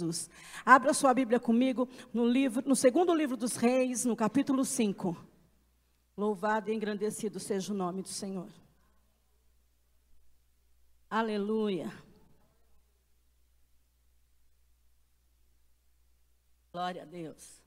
Jesus. 0.00 0.30
Abra 0.64 0.94
sua 0.94 1.12
Bíblia 1.12 1.38
comigo 1.38 1.88
no 2.12 2.26
livro, 2.26 2.66
no 2.66 2.74
segundo 2.74 3.14
livro 3.14 3.36
dos 3.36 3.56
Reis, 3.56 4.04
no 4.04 4.16
capítulo 4.16 4.64
5. 4.64 5.16
Louvado 6.16 6.70
e 6.70 6.74
engrandecido 6.74 7.38
seja 7.38 7.72
o 7.72 7.76
nome 7.76 8.02
do 8.02 8.08
Senhor. 8.08 8.48
Aleluia. 11.08 11.92
Glória 16.72 17.02
a 17.02 17.06
Deus. 17.06 17.60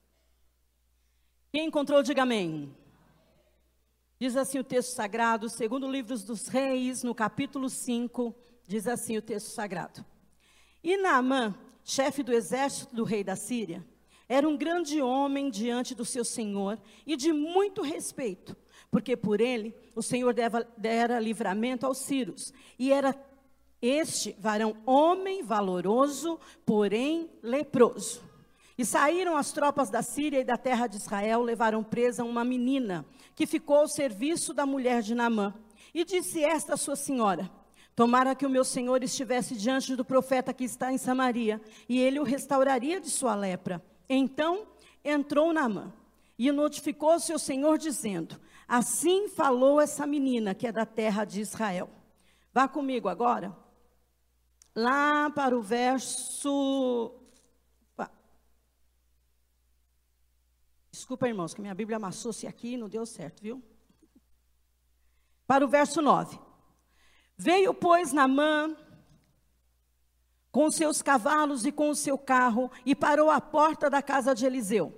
Quem 1.52 1.68
encontrou, 1.68 2.02
diga 2.02 2.24
amém. 2.24 2.76
Diz 4.20 4.36
assim 4.38 4.60
o 4.60 4.64
texto 4.64 4.96
sagrado, 4.96 5.50
segundo 5.50 5.86
o 5.86 5.92
livro 5.92 6.18
dos 6.18 6.48
Reis, 6.48 7.04
no 7.04 7.14
capítulo 7.14 7.70
5, 7.70 8.34
diz 8.66 8.88
assim 8.88 9.18
o 9.18 9.22
texto 9.22 9.48
sagrado. 9.48 10.06
E 10.84 10.98
Naamã, 10.98 11.54
chefe 11.84 12.24
do 12.24 12.34
exército 12.34 12.96
do 12.96 13.04
rei 13.04 13.24
da 13.24 13.36
Síria, 13.36 13.86
era 14.28 14.48
um 14.48 14.58
grande 14.58 15.02
homem 15.02 15.50
diante 15.50 15.94
do 15.94 16.06
seu 16.06 16.24
senhor 16.24 16.80
e 17.06 17.16
de 17.16 17.34
muito 17.34 17.82
respeito, 17.82 18.56
porque 18.90 19.16
por 19.18 19.42
ele 19.42 19.76
o 19.96 20.02
senhor 20.02 20.34
deva, 20.34 20.68
dera 20.78 21.20
livramento 21.20 21.86
aos 21.86 22.00
sírios, 22.00 22.54
e 22.80 22.92
era 22.92 23.16
este 23.82 24.36
varão 24.40 24.78
homem 24.86 25.44
valoroso, 25.44 26.40
porém 26.66 27.30
leproso. 27.42 28.24
E 28.78 28.86
saíram 28.86 29.36
as 29.38 29.52
tropas 29.52 29.90
da 29.90 30.02
Síria 30.02 30.40
e 30.40 30.44
da 30.44 30.58
terra 30.58 30.88
de 30.88 30.98
Israel, 30.98 31.42
levaram 31.42 31.84
presa 31.84 32.24
uma 32.24 32.44
menina, 32.44 33.06
que 33.36 33.46
ficou 33.46 33.78
ao 33.78 33.88
serviço 33.88 34.54
da 34.54 34.66
mulher 34.66 35.02
de 35.02 35.14
Naamã. 35.14 35.54
E 35.94 36.04
disse 36.04 36.44
esta 36.44 36.76
sua 36.76 36.96
senhora: 36.96 37.52
Tomara 37.96 38.36
que 38.36 38.46
o 38.46 38.50
meu 38.50 38.64
senhor 38.64 39.04
estivesse 39.04 39.56
diante 39.56 39.96
do 39.96 40.04
profeta 40.04 40.54
que 40.54 40.64
está 40.64 40.92
em 40.92 40.98
Samaria, 40.98 41.62
e 41.88 42.00
ele 42.00 42.20
o 42.20 42.24
restauraria 42.24 43.00
de 43.00 43.10
sua 43.10 43.36
lepra. 43.36 43.84
Então 44.10 44.68
entrou 45.04 45.54
Naamã 45.54 45.94
e 46.38 46.52
notificou 46.52 47.20
seu 47.20 47.38
senhor, 47.38 47.78
dizendo: 47.78 48.40
Assim 48.68 49.30
falou 49.30 49.80
essa 49.80 50.08
menina 50.08 50.56
que 50.56 50.66
é 50.66 50.72
da 50.72 50.86
terra 50.86 51.24
de 51.24 51.42
Israel. 51.42 51.90
Vá 52.52 52.68
comigo 52.68 53.08
agora 53.08 53.56
lá 54.76 55.30
para 55.30 55.58
o 55.58 55.62
verso. 55.62 57.14
Desculpa, 60.92 61.28
irmãos, 61.28 61.54
que 61.54 61.62
minha 61.62 61.74
Bíblia 61.74 61.98
amassou-se 61.98 62.46
aqui 62.46 62.74
e 62.74 62.78
não 62.78 62.88
deu 62.88 63.06
certo, 63.06 63.42
viu? 63.42 63.64
Para 65.46 65.66
o 65.66 65.68
verso 65.68 66.02
9. 66.02 66.40
Veio, 67.44 67.74
pois, 67.74 68.14
Namã 68.14 68.74
com 70.50 70.72
seus 70.72 71.02
cavalos 71.02 71.66
e 71.66 71.74
com 71.74 71.90
o 71.90 71.96
seu 71.96 72.18
carro 72.18 72.72
e 72.86 72.96
parou 72.96 73.30
à 73.30 73.42
porta 73.42 73.90
da 73.90 74.02
casa 74.02 74.34
de 74.34 74.46
Eliseu. 74.46 74.98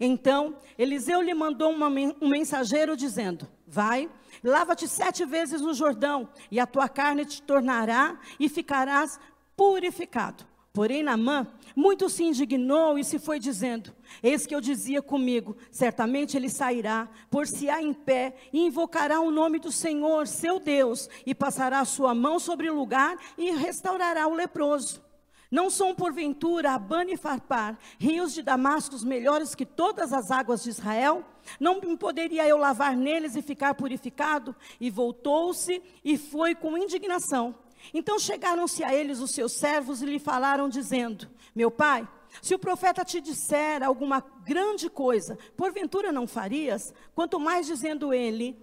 Então, 0.00 0.56
Eliseu 0.76 1.20
lhe 1.20 1.32
mandou 1.34 1.70
uma, 1.70 1.86
um 1.88 2.28
mensageiro 2.28 2.96
dizendo: 2.96 3.46
Vai, 3.64 4.10
lava-te 4.42 4.88
sete 4.88 5.24
vezes 5.24 5.60
no 5.60 5.72
Jordão, 5.72 6.28
e 6.50 6.58
a 6.58 6.66
tua 6.66 6.88
carne 6.88 7.24
te 7.24 7.40
tornará 7.40 8.18
e 8.40 8.48
ficarás 8.48 9.20
purificado. 9.56 10.44
Porém, 10.74 11.04
Namã 11.04 11.46
muito 11.76 12.08
se 12.08 12.24
indignou 12.24 12.98
e 12.98 13.04
se 13.04 13.16
foi 13.16 13.38
dizendo: 13.38 13.94
Eis 14.20 14.44
que 14.44 14.52
eu 14.52 14.60
dizia 14.60 15.00
comigo: 15.00 15.56
certamente 15.70 16.36
ele 16.36 16.48
sairá, 16.48 17.08
por-se-á 17.30 17.80
em 17.80 17.94
pé, 17.94 18.34
e 18.52 18.66
invocará 18.66 19.20
o 19.20 19.30
nome 19.30 19.60
do 19.60 19.70
Senhor, 19.70 20.26
seu 20.26 20.58
Deus, 20.58 21.08
e 21.24 21.32
passará 21.32 21.78
a 21.78 21.84
sua 21.84 22.12
mão 22.12 22.40
sobre 22.40 22.68
o 22.68 22.74
lugar 22.74 23.16
e 23.38 23.52
restaurará 23.52 24.26
o 24.26 24.34
leproso. 24.34 25.00
Não 25.48 25.70
são 25.70 25.94
porventura 25.94 26.72
Abana 26.72 27.12
e 27.12 27.16
Farpar, 27.16 27.78
rios 27.96 28.34
de 28.34 28.42
Damascos 28.42 29.04
melhores 29.04 29.54
que 29.54 29.64
todas 29.64 30.12
as 30.12 30.32
águas 30.32 30.64
de 30.64 30.70
Israel? 30.70 31.24
Não 31.60 31.80
poderia 31.96 32.48
eu 32.48 32.56
lavar 32.56 32.96
neles 32.96 33.36
e 33.36 33.42
ficar 33.42 33.74
purificado? 33.74 34.56
E 34.80 34.90
voltou-se 34.90 35.80
e 36.04 36.18
foi 36.18 36.56
com 36.56 36.76
indignação. 36.76 37.54
Então 37.92 38.18
chegaram-se 38.18 38.82
a 38.82 38.94
eles 38.94 39.20
os 39.20 39.32
seus 39.32 39.52
servos 39.52 40.02
e 40.02 40.06
lhe 40.06 40.18
falaram, 40.18 40.68
dizendo: 40.68 41.28
Meu 41.54 41.70
pai, 41.70 42.08
se 42.40 42.54
o 42.54 42.58
profeta 42.58 43.04
te 43.04 43.20
disser 43.20 43.82
alguma 43.82 44.24
grande 44.44 44.88
coisa, 44.88 45.38
porventura 45.56 46.12
não 46.12 46.26
farias? 46.26 46.94
Quanto 47.14 47.38
mais 47.38 47.66
dizendo 47.66 48.12
ele: 48.12 48.56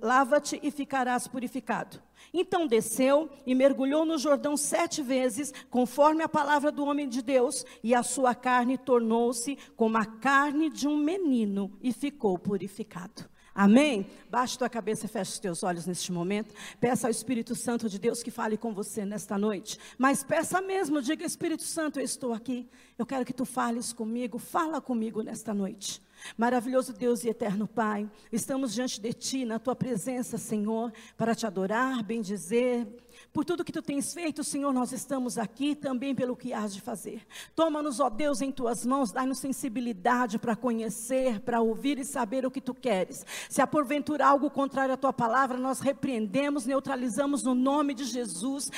Lava-te 0.00 0.58
e 0.60 0.72
ficarás 0.72 1.28
purificado. 1.28 2.02
Então 2.34 2.66
desceu 2.66 3.30
e 3.46 3.54
mergulhou 3.54 4.04
no 4.04 4.18
Jordão 4.18 4.56
sete 4.56 5.02
vezes, 5.02 5.52
conforme 5.70 6.24
a 6.24 6.28
palavra 6.28 6.72
do 6.72 6.84
homem 6.84 7.08
de 7.08 7.22
Deus, 7.22 7.64
e 7.82 7.94
a 7.94 8.02
sua 8.02 8.34
carne 8.34 8.76
tornou-se 8.76 9.56
como 9.76 9.98
a 9.98 10.04
carne 10.04 10.68
de 10.68 10.88
um 10.88 10.96
menino 10.96 11.70
e 11.80 11.92
ficou 11.92 12.36
purificado. 12.36 13.30
Amém? 13.54 14.06
Baixe 14.30 14.56
tua 14.56 14.68
cabeça 14.68 15.06
e 15.06 15.08
feche 15.08 15.32
os 15.32 15.38
teus 15.38 15.62
olhos 15.62 15.86
neste 15.86 16.10
momento. 16.10 16.54
Peça 16.80 17.06
ao 17.06 17.10
Espírito 17.10 17.54
Santo 17.54 17.88
de 17.88 17.98
Deus 17.98 18.22
que 18.22 18.30
fale 18.30 18.56
com 18.56 18.72
você 18.72 19.04
nesta 19.04 19.36
noite. 19.36 19.78
Mas 19.98 20.24
peça 20.24 20.60
mesmo, 20.62 21.02
diga 21.02 21.24
Espírito 21.24 21.62
Santo, 21.62 22.00
eu 22.00 22.04
estou 22.04 22.32
aqui. 22.32 22.68
Eu 22.98 23.04
quero 23.04 23.24
que 23.24 23.32
tu 23.32 23.44
fales 23.44 23.92
comigo. 23.92 24.38
Fala 24.38 24.80
comigo 24.80 25.22
nesta 25.22 25.52
noite. 25.52 26.02
Maravilhoso 26.36 26.92
Deus 26.92 27.24
e 27.24 27.28
eterno 27.28 27.66
Pai, 27.66 28.08
estamos 28.30 28.72
diante 28.72 29.00
de 29.00 29.12
Ti, 29.12 29.44
na 29.44 29.58
Tua 29.58 29.74
presença, 29.74 30.38
Senhor, 30.38 30.92
para 31.16 31.34
te 31.34 31.46
adorar, 31.46 32.02
bendizer, 32.02 32.86
por 33.32 33.44
tudo 33.44 33.64
que 33.64 33.72
tu 33.72 33.82
tens 33.82 34.12
feito, 34.12 34.44
Senhor, 34.44 34.72
nós 34.72 34.92
estamos 34.92 35.38
aqui 35.38 35.74
também 35.74 36.14
pelo 36.14 36.36
que 36.36 36.52
has 36.52 36.72
de 36.72 36.80
fazer. 36.80 37.26
Toma-nos, 37.54 38.00
ó 38.00 38.08
Deus, 38.08 38.40
em 38.40 38.50
tuas 38.50 38.84
mãos, 38.84 39.12
dá-nos 39.12 39.38
sensibilidade 39.38 40.38
para 40.38 40.56
conhecer, 40.56 41.40
para 41.40 41.60
ouvir 41.60 41.98
e 41.98 42.04
saber 42.04 42.44
o 42.46 42.50
que 42.50 42.60
tu 42.60 42.74
queres. 42.74 43.24
Se 43.48 43.60
há 43.60 43.66
porventura 43.66 44.26
algo 44.26 44.50
contrário 44.50 44.94
à 44.94 44.96
tua 44.96 45.12
palavra, 45.12 45.58
nós 45.58 45.80
repreendemos, 45.80 46.66
neutralizamos 46.66 47.42
no 47.42 47.54
nome 47.54 47.94
de 47.94 48.04
Jesus, 48.04 48.70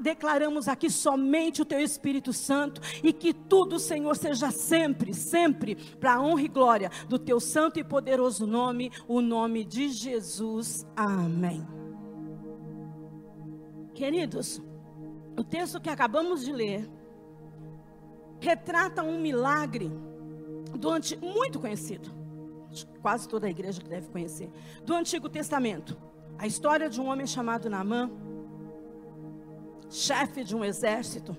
declaramos 0.00 0.68
aqui 0.68 0.90
somente 0.90 1.62
o 1.62 1.64
teu 1.64 1.80
Espírito 1.80 2.32
Santo 2.32 2.80
e 3.02 3.12
que 3.12 3.32
tudo, 3.32 3.78
Senhor, 3.78 4.16
seja 4.16 4.50
sempre, 4.50 5.12
sempre 5.12 5.76
para 5.98 6.20
honra 6.20 6.42
e 6.42 6.48
glória 6.48 6.63
do 7.08 7.18
teu 7.18 7.38
santo 7.38 7.78
e 7.78 7.84
poderoso 7.84 8.46
nome, 8.46 8.90
o 9.06 9.20
nome 9.20 9.64
de 9.64 9.88
Jesus. 9.88 10.86
Amém. 10.96 11.66
Queridos, 13.94 14.60
o 15.38 15.44
texto 15.44 15.80
que 15.80 15.90
acabamos 15.90 16.44
de 16.44 16.52
ler 16.52 16.90
retrata 18.40 19.02
um 19.02 19.20
milagre 19.20 19.90
do 20.78 20.90
antigo, 20.90 21.24
muito 21.26 21.60
conhecido, 21.60 22.10
quase 23.00 23.28
toda 23.28 23.46
a 23.46 23.50
igreja 23.50 23.80
que 23.80 23.88
deve 23.88 24.08
conhecer, 24.08 24.50
do 24.84 24.94
Antigo 24.94 25.28
Testamento. 25.28 25.96
A 26.36 26.46
história 26.46 26.90
de 26.90 27.00
um 27.00 27.06
homem 27.06 27.26
chamado 27.26 27.70
Naamã, 27.70 28.10
chefe 29.88 30.42
de 30.42 30.56
um 30.56 30.64
exército, 30.64 31.36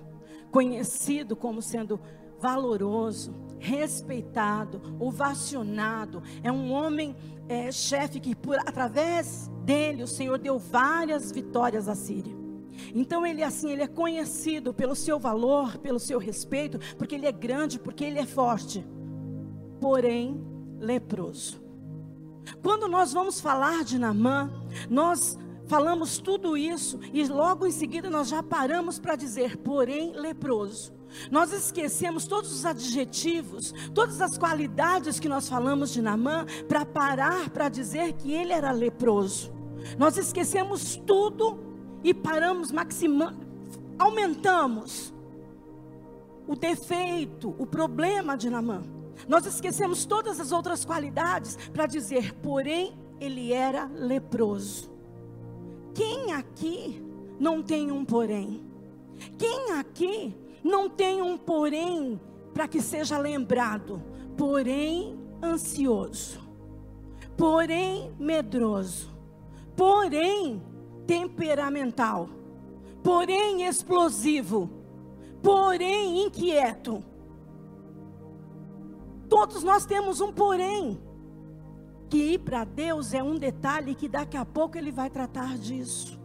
conhecido 0.50 1.36
como 1.36 1.60
sendo 1.60 2.00
valoroso, 2.40 3.34
respeitado, 3.58 4.80
ovacionado. 4.98 6.22
É 6.42 6.50
um 6.50 6.72
homem 6.72 7.16
é, 7.48 7.70
chefe 7.70 8.20
que, 8.20 8.34
por, 8.34 8.58
através 8.58 9.50
dele, 9.64 10.02
o 10.02 10.08
Senhor 10.08 10.38
deu 10.38 10.58
várias 10.58 11.32
vitórias 11.32 11.88
à 11.88 11.94
Síria. 11.94 12.34
Então 12.94 13.26
ele 13.26 13.42
assim, 13.42 13.70
ele 13.70 13.82
é 13.82 13.86
conhecido 13.86 14.72
pelo 14.72 14.94
seu 14.94 15.18
valor, 15.18 15.78
pelo 15.78 15.98
seu 15.98 16.18
respeito, 16.18 16.78
porque 16.96 17.14
ele 17.14 17.26
é 17.26 17.32
grande, 17.32 17.78
porque 17.78 18.04
ele 18.04 18.18
é 18.18 18.26
forte. 18.26 18.86
Porém, 19.80 20.40
leproso. 20.78 21.60
Quando 22.62 22.88
nós 22.88 23.12
vamos 23.12 23.40
falar 23.40 23.82
de 23.82 23.98
Namã, 23.98 24.50
nós 24.88 25.38
falamos 25.66 26.18
tudo 26.18 26.56
isso 26.56 27.00
e 27.12 27.26
logo 27.26 27.66
em 27.66 27.72
seguida 27.72 28.08
nós 28.08 28.28
já 28.28 28.42
paramos 28.42 28.98
para 28.98 29.16
dizer, 29.16 29.56
porém, 29.56 30.12
leproso. 30.12 30.95
Nós 31.30 31.52
esquecemos 31.52 32.26
todos 32.26 32.52
os 32.52 32.64
adjetivos, 32.64 33.72
todas 33.94 34.20
as 34.20 34.36
qualidades 34.36 35.18
que 35.18 35.28
nós 35.28 35.48
falamos 35.48 35.90
de 35.90 36.02
Namã 36.02 36.46
para 36.68 36.84
parar 36.84 37.50
para 37.50 37.68
dizer 37.68 38.12
que 38.14 38.32
ele 38.32 38.52
era 38.52 38.70
leproso. 38.70 39.52
Nós 39.98 40.16
esquecemos 40.16 40.96
tudo 41.06 41.58
e 42.02 42.12
paramos 42.12 42.72
aumentamos 43.98 45.14
o 46.46 46.54
defeito, 46.54 47.54
o 47.58 47.66
problema 47.66 48.36
de 48.36 48.48
Namã. 48.48 48.82
Nós 49.28 49.46
esquecemos 49.46 50.04
todas 50.04 50.38
as 50.38 50.52
outras 50.52 50.84
qualidades 50.84 51.56
para 51.72 51.86
dizer, 51.86 52.34
porém, 52.34 52.96
ele 53.20 53.52
era 53.52 53.86
leproso. 53.86 54.90
Quem 55.94 56.32
aqui 56.32 57.02
não 57.40 57.62
tem 57.62 57.90
um 57.90 58.04
porém? 58.04 58.62
Quem 59.38 59.72
aqui 59.72 60.36
não 60.66 60.90
tem 60.90 61.22
um 61.22 61.38
porém 61.38 62.20
para 62.52 62.66
que 62.66 62.80
seja 62.80 63.16
lembrado? 63.18 64.02
Porém, 64.36 65.18
ansioso, 65.42 66.40
porém, 67.36 68.12
medroso, 68.18 69.10
porém, 69.76 70.60
temperamental, 71.06 72.28
porém 73.02 73.66
explosivo, 73.66 74.68
porém 75.42 76.24
inquieto. 76.24 77.02
Todos 79.28 79.62
nós 79.62 79.86
temos 79.86 80.20
um 80.20 80.32
porém. 80.32 81.00
Que 82.08 82.34
ir 82.34 82.38
para 82.38 82.62
Deus 82.64 83.12
é 83.12 83.20
um 83.22 83.34
detalhe 83.34 83.94
que 83.94 84.08
daqui 84.08 84.36
a 84.36 84.44
pouco 84.44 84.78
ele 84.78 84.92
vai 84.92 85.10
tratar 85.10 85.58
disso. 85.58 86.16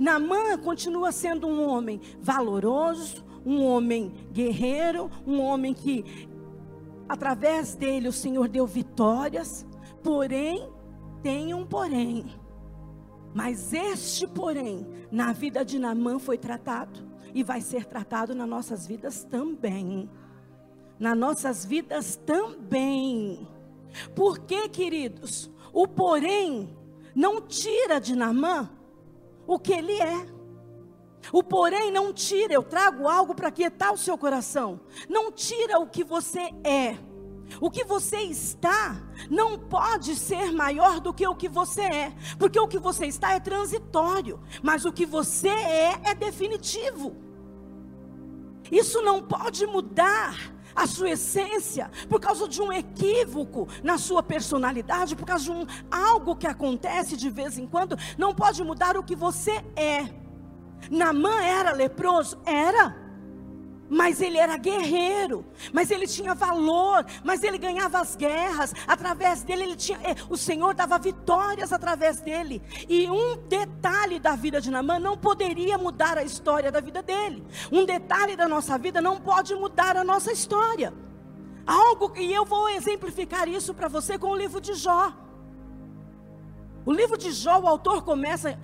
Namã 0.00 0.56
continua 0.56 1.12
sendo 1.12 1.46
um 1.46 1.68
homem 1.68 2.00
valoroso, 2.22 3.22
um 3.44 3.62
homem 3.62 4.10
guerreiro, 4.32 5.10
um 5.26 5.42
homem 5.42 5.74
que, 5.74 6.26
através 7.06 7.74
dele, 7.74 8.08
o 8.08 8.12
Senhor 8.12 8.48
deu 8.48 8.66
vitórias, 8.66 9.66
porém, 10.02 10.66
tem 11.22 11.52
um 11.52 11.66
porém. 11.66 12.24
Mas 13.34 13.74
este 13.74 14.26
porém, 14.26 14.86
na 15.12 15.34
vida 15.34 15.62
de 15.62 15.78
Namã 15.78 16.18
foi 16.18 16.38
tratado 16.38 17.06
e 17.34 17.42
vai 17.42 17.60
ser 17.60 17.84
tratado 17.84 18.34
nas 18.34 18.48
nossas 18.48 18.86
vidas 18.86 19.22
também. 19.22 20.08
Nas 20.98 21.16
nossas 21.16 21.62
vidas 21.62 22.16
também. 22.16 23.46
Porque, 24.16 24.66
queridos, 24.70 25.50
o 25.74 25.86
porém 25.86 26.74
não 27.14 27.42
tira 27.42 28.00
de 28.00 28.16
Namã 28.16 28.79
o 29.50 29.58
que 29.58 29.72
ele 29.72 30.00
é. 30.00 30.26
O 31.32 31.42
porém 31.42 31.90
não 31.90 32.12
tira, 32.12 32.54
eu 32.54 32.62
trago 32.62 33.08
algo 33.08 33.34
para 33.34 33.50
quietar 33.50 33.92
o 33.92 33.98
seu 33.98 34.16
coração. 34.16 34.80
Não 35.08 35.32
tira 35.32 35.80
o 35.80 35.88
que 35.88 36.04
você 36.04 36.50
é. 36.62 36.96
O 37.60 37.68
que 37.68 37.82
você 37.82 38.18
está 38.18 38.96
não 39.28 39.58
pode 39.58 40.14
ser 40.14 40.52
maior 40.52 41.00
do 41.00 41.12
que 41.12 41.26
o 41.26 41.34
que 41.34 41.48
você 41.48 41.82
é, 41.82 42.12
porque 42.38 42.60
o 42.60 42.68
que 42.68 42.78
você 42.78 43.06
está 43.06 43.32
é 43.32 43.40
transitório, 43.40 44.38
mas 44.62 44.84
o 44.84 44.92
que 44.92 45.04
você 45.04 45.48
é 45.48 46.00
é 46.04 46.14
definitivo. 46.14 47.16
Isso 48.70 49.02
não 49.02 49.20
pode 49.20 49.66
mudar 49.66 50.54
a 50.74 50.86
sua 50.86 51.10
essência 51.10 51.90
por 52.08 52.20
causa 52.20 52.48
de 52.48 52.60
um 52.60 52.72
equívoco 52.72 53.68
na 53.82 53.98
sua 53.98 54.22
personalidade, 54.22 55.16
por 55.16 55.26
causa 55.26 55.44
de 55.44 55.50
um 55.50 55.66
algo 55.90 56.36
que 56.36 56.46
acontece 56.46 57.16
de 57.16 57.30
vez 57.30 57.58
em 57.58 57.66
quando, 57.66 57.96
não 58.16 58.34
pode 58.34 58.62
mudar 58.62 58.96
o 58.96 59.02
que 59.02 59.16
você 59.16 59.64
é. 59.76 60.08
Namã 60.90 61.42
era 61.42 61.72
leproso? 61.72 62.38
Era 62.44 63.09
mas 63.90 64.20
ele 64.20 64.38
era 64.38 64.56
guerreiro, 64.56 65.44
mas 65.72 65.90
ele 65.90 66.06
tinha 66.06 66.32
valor, 66.32 67.04
mas 67.24 67.42
ele 67.42 67.58
ganhava 67.58 67.98
as 67.98 68.14
guerras, 68.14 68.72
através 68.86 69.42
dele 69.42 69.64
ele 69.64 69.76
tinha, 69.76 69.98
eh, 70.04 70.14
o 70.28 70.36
Senhor 70.36 70.72
dava 70.74 70.96
vitórias 70.96 71.72
através 71.72 72.20
dele. 72.20 72.62
E 72.88 73.10
um 73.10 73.36
detalhe 73.48 74.20
da 74.20 74.36
vida 74.36 74.60
de 74.60 74.70
Namã 74.70 75.00
não 75.00 75.18
poderia 75.18 75.76
mudar 75.76 76.16
a 76.16 76.22
história 76.22 76.70
da 76.70 76.80
vida 76.80 77.02
dele. 77.02 77.44
Um 77.72 77.84
detalhe 77.84 78.36
da 78.36 78.46
nossa 78.46 78.78
vida 78.78 79.00
não 79.00 79.20
pode 79.20 79.54
mudar 79.56 79.96
a 79.96 80.04
nossa 80.04 80.30
história. 80.30 80.94
Algo 81.66 82.10
que 82.10 82.32
eu 82.32 82.44
vou 82.44 82.68
exemplificar 82.68 83.48
isso 83.48 83.74
para 83.74 83.88
você 83.88 84.16
com 84.16 84.28
o 84.28 84.36
livro 84.36 84.60
de 84.60 84.74
Jó. 84.74 85.12
O 86.86 86.92
livro 86.92 87.18
de 87.18 87.32
Jó, 87.32 87.58
o 87.58 87.66
autor 87.66 88.02
começa 88.02 88.56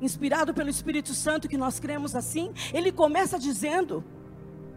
inspirado 0.00 0.52
pelo 0.52 0.68
Espírito 0.68 1.14
Santo, 1.14 1.48
que 1.48 1.56
nós 1.56 1.80
cremos 1.80 2.14
assim, 2.14 2.52
ele 2.74 2.92
começa 2.92 3.38
dizendo 3.38 4.04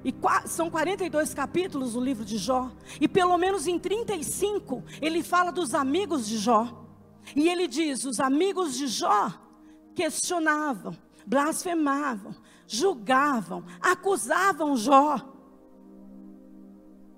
e 0.03 0.13
são 0.47 0.69
42 0.69 1.33
capítulos 1.33 1.93
do 1.93 1.99
livro 2.01 2.23
de 2.23 2.37
Jó. 2.37 2.71
E 2.99 3.07
pelo 3.07 3.37
menos 3.37 3.67
em 3.67 3.77
35 3.77 4.83
ele 5.01 5.21
fala 5.21 5.51
dos 5.51 5.73
amigos 5.73 6.27
de 6.27 6.37
Jó. 6.37 6.85
E 7.35 7.49
ele 7.49 7.67
diz: 7.67 8.05
os 8.05 8.19
amigos 8.19 8.75
de 8.77 8.87
Jó 8.87 9.31
questionavam, 9.93 10.95
blasfemavam, 11.25 12.33
julgavam, 12.65 13.65
acusavam 13.81 14.77
Jó. 14.77 15.19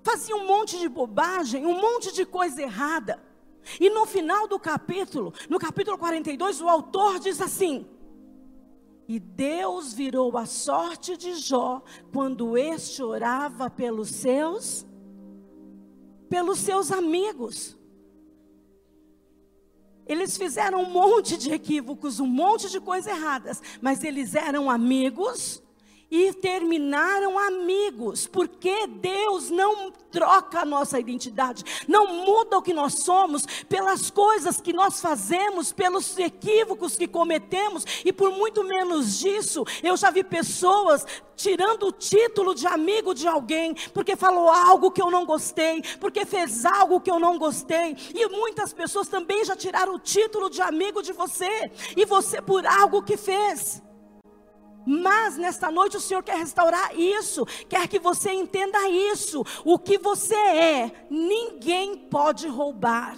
Faziam 0.02 0.40
um 0.40 0.46
monte 0.46 0.78
de 0.78 0.88
bobagem, 0.88 1.64
um 1.64 1.80
monte 1.80 2.12
de 2.12 2.26
coisa 2.26 2.60
errada. 2.60 3.22
E 3.78 3.88
no 3.88 4.04
final 4.04 4.48
do 4.48 4.58
capítulo, 4.58 5.32
no 5.48 5.58
capítulo 5.58 5.96
42, 5.96 6.60
o 6.60 6.68
autor 6.68 7.20
diz 7.20 7.40
assim: 7.40 7.86
e 9.12 9.20
Deus 9.20 9.92
virou 9.92 10.38
a 10.38 10.46
sorte 10.46 11.18
de 11.18 11.34
Jó 11.34 11.82
quando 12.10 12.56
este 12.56 13.02
orava 13.02 13.68
pelos 13.68 14.08
seus 14.08 14.86
pelos 16.30 16.60
seus 16.60 16.90
amigos. 16.90 17.76
Eles 20.06 20.38
fizeram 20.38 20.84
um 20.84 20.90
monte 20.90 21.36
de 21.36 21.52
equívocos, 21.52 22.20
um 22.20 22.26
monte 22.26 22.70
de 22.70 22.80
coisas 22.80 23.12
erradas, 23.12 23.60
mas 23.82 24.02
eles 24.02 24.34
eram 24.34 24.70
amigos 24.70 25.62
e 26.12 26.30
terminaram 26.34 27.38
amigos, 27.38 28.26
porque 28.26 28.86
Deus 28.86 29.48
não 29.48 29.90
troca 30.10 30.60
a 30.60 30.64
nossa 30.66 31.00
identidade, 31.00 31.64
não 31.88 32.06
muda 32.06 32.58
o 32.58 32.62
que 32.62 32.74
nós 32.74 32.98
somos 32.98 33.46
pelas 33.66 34.10
coisas 34.10 34.60
que 34.60 34.74
nós 34.74 35.00
fazemos, 35.00 35.72
pelos 35.72 36.18
equívocos 36.18 36.98
que 36.98 37.08
cometemos, 37.08 37.86
e 38.04 38.12
por 38.12 38.30
muito 38.30 38.62
menos 38.62 39.18
disso, 39.18 39.64
eu 39.82 39.96
já 39.96 40.10
vi 40.10 40.22
pessoas 40.22 41.06
tirando 41.34 41.86
o 41.86 41.92
título 41.92 42.54
de 42.54 42.66
amigo 42.66 43.14
de 43.14 43.26
alguém, 43.26 43.74
porque 43.94 44.14
falou 44.14 44.50
algo 44.50 44.90
que 44.90 45.00
eu 45.00 45.10
não 45.10 45.24
gostei, 45.24 45.82
porque 45.98 46.26
fez 46.26 46.66
algo 46.66 47.00
que 47.00 47.10
eu 47.10 47.18
não 47.18 47.38
gostei, 47.38 47.96
e 48.14 48.28
muitas 48.28 48.74
pessoas 48.74 49.08
também 49.08 49.46
já 49.46 49.56
tiraram 49.56 49.94
o 49.94 49.98
título 49.98 50.50
de 50.50 50.60
amigo 50.60 51.02
de 51.02 51.14
você, 51.14 51.72
e 51.96 52.04
você 52.04 52.42
por 52.42 52.66
algo 52.66 53.02
que 53.02 53.16
fez. 53.16 53.82
Mas 54.86 55.36
nesta 55.36 55.70
noite 55.70 55.96
o 55.96 56.00
Senhor 56.00 56.22
quer 56.22 56.36
restaurar 56.36 56.98
isso, 56.98 57.46
quer 57.68 57.86
que 57.88 57.98
você 57.98 58.32
entenda 58.32 58.88
isso. 58.88 59.44
O 59.64 59.78
que 59.78 59.98
você 59.98 60.34
é, 60.34 61.06
ninguém 61.10 61.96
pode 61.96 62.48
roubar. 62.48 63.16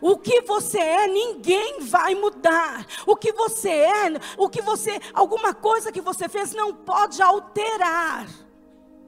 O 0.00 0.16
que 0.16 0.42
você 0.42 0.78
é, 0.78 1.08
ninguém 1.08 1.80
vai 1.80 2.14
mudar. 2.14 2.86
O 3.06 3.16
que 3.16 3.32
você 3.32 3.70
é, 3.70 4.20
o 4.38 4.48
que 4.48 4.62
você, 4.62 5.00
alguma 5.12 5.52
coisa 5.52 5.90
que 5.90 6.00
você 6.00 6.28
fez 6.28 6.54
não 6.54 6.72
pode 6.72 7.20
alterar 7.20 8.28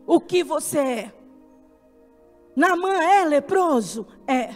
o 0.07 0.21
que 0.21 0.43
você 0.43 0.79
é. 0.79 1.15
Namã 2.55 3.03
é 3.03 3.25
leproso? 3.25 4.07
É. 4.27 4.55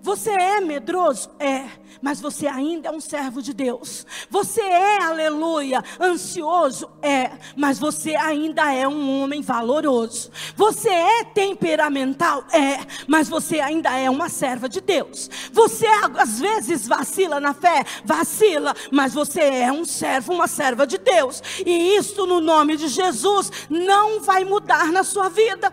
Você 0.00 0.30
é 0.30 0.60
medroso? 0.60 1.30
É, 1.38 1.66
mas 2.00 2.20
você 2.20 2.46
ainda 2.46 2.88
é 2.88 2.92
um 2.92 3.00
servo 3.00 3.42
de 3.42 3.52
Deus. 3.52 4.06
Você 4.30 4.60
é, 4.60 5.02
aleluia, 5.02 5.82
ansioso? 6.00 6.90
É, 7.02 7.30
mas 7.56 7.78
você 7.78 8.14
ainda 8.14 8.72
é 8.72 8.86
um 8.86 9.20
homem 9.20 9.42
valoroso. 9.42 10.30
Você 10.56 10.88
é 10.88 11.24
temperamental? 11.24 12.44
É, 12.52 12.78
mas 13.06 13.28
você 13.28 13.60
ainda 13.60 13.96
é 13.98 14.08
uma 14.08 14.28
serva 14.28 14.68
de 14.68 14.80
Deus. 14.80 15.28
Você 15.52 15.86
às 15.86 16.38
vezes 16.38 16.86
vacila 16.86 17.40
na 17.40 17.54
fé? 17.54 17.84
Vacila, 18.04 18.74
mas 18.92 19.14
você 19.14 19.40
é 19.40 19.72
um 19.72 19.84
servo, 19.84 20.32
uma 20.32 20.46
serva 20.46 20.86
de 20.86 20.98
Deus. 20.98 21.42
E 21.64 21.96
isso 21.96 22.26
no 22.26 22.40
nome 22.40 22.76
de 22.76 22.88
Jesus 22.88 23.50
não 23.68 24.20
vai 24.20 24.44
mudar 24.44 24.92
na 24.92 25.02
sua 25.02 25.28
vida. 25.28 25.72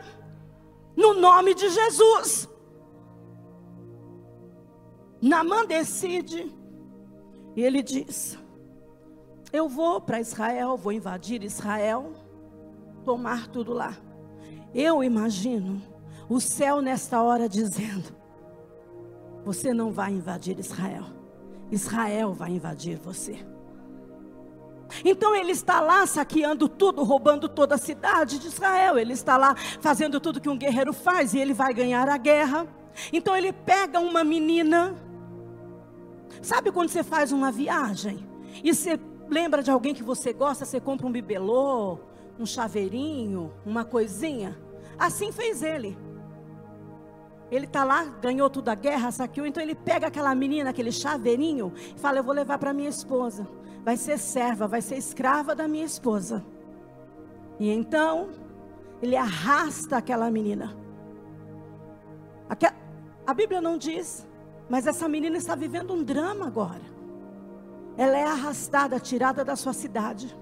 No 0.95 1.13
nome 1.13 1.53
de 1.53 1.69
Jesus. 1.69 2.47
Namã 5.25 5.65
decide 5.65 6.53
e 7.55 7.63
ele 7.63 7.81
diz: 7.81 8.37
Eu 9.51 9.67
vou 9.67 9.99
para 9.99 10.19
Israel, 10.19 10.77
vou 10.77 10.91
invadir 10.91 11.41
Israel, 11.41 12.13
tomar 13.03 13.47
tudo 13.47 13.73
lá. 13.73 13.97
Eu 14.71 15.03
imagino 15.03 15.81
o 16.29 16.39
céu 16.39 16.79
nesta 16.79 17.23
hora 17.23 17.49
dizendo: 17.49 18.15
Você 19.43 19.73
não 19.73 19.91
vai 19.91 20.11
invadir 20.11 20.59
Israel, 20.59 21.05
Israel 21.71 22.31
vai 22.31 22.51
invadir 22.51 22.99
você. 22.99 23.43
Então 25.03 25.35
ele 25.35 25.53
está 25.53 25.79
lá 25.79 26.05
saqueando 26.05 26.69
tudo, 26.69 27.03
roubando 27.03 27.49
toda 27.49 27.73
a 27.73 27.79
cidade 27.79 28.37
de 28.37 28.45
Israel. 28.45 28.99
Ele 28.99 29.13
está 29.13 29.37
lá 29.37 29.55
fazendo 29.81 30.19
tudo 30.19 30.39
que 30.39 30.49
um 30.49 30.57
guerreiro 30.57 30.93
faz 30.93 31.33
e 31.33 31.39
ele 31.39 31.55
vai 31.55 31.73
ganhar 31.73 32.07
a 32.07 32.17
guerra. 32.17 32.67
Então 33.11 33.35
ele 33.35 33.51
pega 33.51 33.99
uma 33.99 34.23
menina 34.23 34.95
Sabe 36.45 36.71
quando 36.71 36.89
você 36.89 37.01
faz 37.01 37.31
uma 37.31 37.51
viagem 37.51 38.23
e 38.63 38.71
você 38.71 38.99
lembra 39.27 39.63
de 39.63 39.71
alguém 39.71 39.95
que 39.95 40.03
você 40.03 40.31
gosta, 40.31 40.63
você 40.63 40.79
compra 40.79 41.07
um 41.07 41.11
bibelô, 41.11 41.97
um 42.39 42.45
chaveirinho, 42.45 43.51
uma 43.65 43.83
coisinha? 43.83 44.55
Assim 44.95 45.31
fez 45.31 45.63
ele. 45.63 45.97
Ele 47.49 47.65
está 47.65 47.83
lá, 47.83 48.03
ganhou 48.21 48.47
tudo 48.47 48.69
a 48.69 48.75
guerra, 48.75 49.09
saqueou, 49.09 49.47
então 49.47 49.63
ele 49.63 49.73
pega 49.73 50.05
aquela 50.05 50.35
menina, 50.35 50.69
aquele 50.69 50.91
chaveirinho, 50.91 51.73
e 51.95 51.99
fala: 51.99 52.19
Eu 52.19 52.23
vou 52.23 52.35
levar 52.35 52.59
para 52.59 52.75
minha 52.75 52.89
esposa. 52.89 53.47
Vai 53.83 53.97
ser 53.97 54.19
serva, 54.19 54.67
vai 54.67 54.83
ser 54.83 54.97
escrava 54.97 55.55
da 55.55 55.67
minha 55.67 55.85
esposa. 55.85 56.45
E 57.59 57.71
então, 57.71 58.29
ele 59.01 59.15
arrasta 59.15 59.97
aquela 59.97 60.29
menina. 60.29 60.77
A 63.25 63.33
Bíblia 63.33 63.59
não 63.59 63.79
diz, 63.79 64.27
mas 64.69 64.87
essa 64.87 65.07
menina 65.07 65.37
está 65.37 65.55
vivendo 65.55 65.93
um 65.93 66.03
drama 66.03 66.47
agora. 66.47 66.81
Ela 67.97 68.17
é 68.17 68.23
arrastada, 68.23 68.99
tirada 68.99 69.43
da 69.43 69.55
sua 69.55 69.73
cidade. 69.73 70.35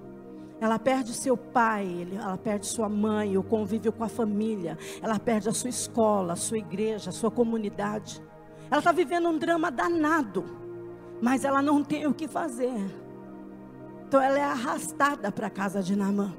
Ela 0.59 0.79
perde 0.79 1.13
seu 1.13 1.35
pai, 1.35 2.07
ela 2.15 2.37
perde 2.37 2.65
sua 2.65 2.87
mãe, 2.87 3.37
o 3.37 3.43
convívio 3.43 3.91
com 3.91 4.03
a 4.03 4.09
família, 4.09 4.77
ela 5.01 5.19
perde 5.19 5.49
a 5.49 5.53
sua 5.53 5.69
escola, 5.69 6.33
a 6.33 6.37
sua 6.37 6.57
igreja, 6.57 7.09
a 7.09 7.13
sua 7.13 7.29
comunidade. 7.29 8.23
Ela 8.71 8.79
está 8.79 8.91
vivendo 8.91 9.27
um 9.27 9.37
drama 9.37 9.69
danado, 9.69 10.45
mas 11.21 11.43
ela 11.43 11.61
não 11.61 11.83
tem 11.83 12.07
o 12.07 12.13
que 12.13 12.27
fazer. 12.27 12.73
Então 14.07 14.21
ela 14.21 14.39
é 14.39 14.43
arrastada 14.43 15.31
para 15.31 15.47
a 15.47 15.49
casa 15.49 15.81
de 15.83 15.95
Naamã. 15.95 16.33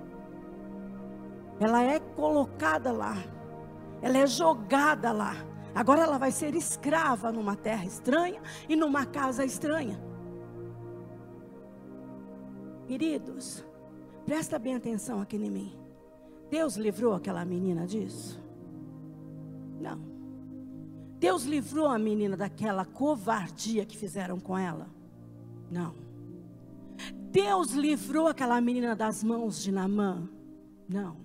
Ela 1.61 1.83
é 1.83 1.99
colocada 1.99 2.93
lá. 2.93 3.17
Ela 4.01 4.19
é 4.19 4.27
jogada 4.27 5.13
lá. 5.13 5.37
Agora 5.75 6.03
ela 6.03 6.19
vai 6.19 6.31
ser 6.31 6.55
escrava 6.55 7.33
numa 7.33 7.57
terra 7.57 7.85
estranha 7.85 8.41
e 8.69 8.77
numa 8.77 9.05
casa 9.05 9.45
estranha. 9.45 10.01
Queridos, 12.87 13.65
presta 14.25 14.59
bem 14.59 14.77
atenção 14.77 15.21
aqui 15.21 15.37
em 15.37 15.51
mim. 15.51 15.77
Deus 16.51 16.77
livrou 16.77 17.15
aquela 17.15 17.45
menina 17.45 17.87
disso? 17.87 18.41
Não. 19.81 20.01
Deus 21.19 21.45
livrou 21.45 21.87
a 21.87 21.99
menina 21.99 22.37
daquela 22.37 22.85
covardia 22.85 23.85
que 23.85 23.97
fizeram 23.97 24.39
com 24.39 24.57
ela? 24.57 24.87
Não. 25.71 25.95
Deus 27.31 27.73
livrou 27.73 28.29
aquela 28.29 28.61
menina 28.61 28.95
das 28.95 29.25
mãos 29.25 29.61
de 29.61 29.73
Namã? 29.73 30.29
Não. 30.89 31.17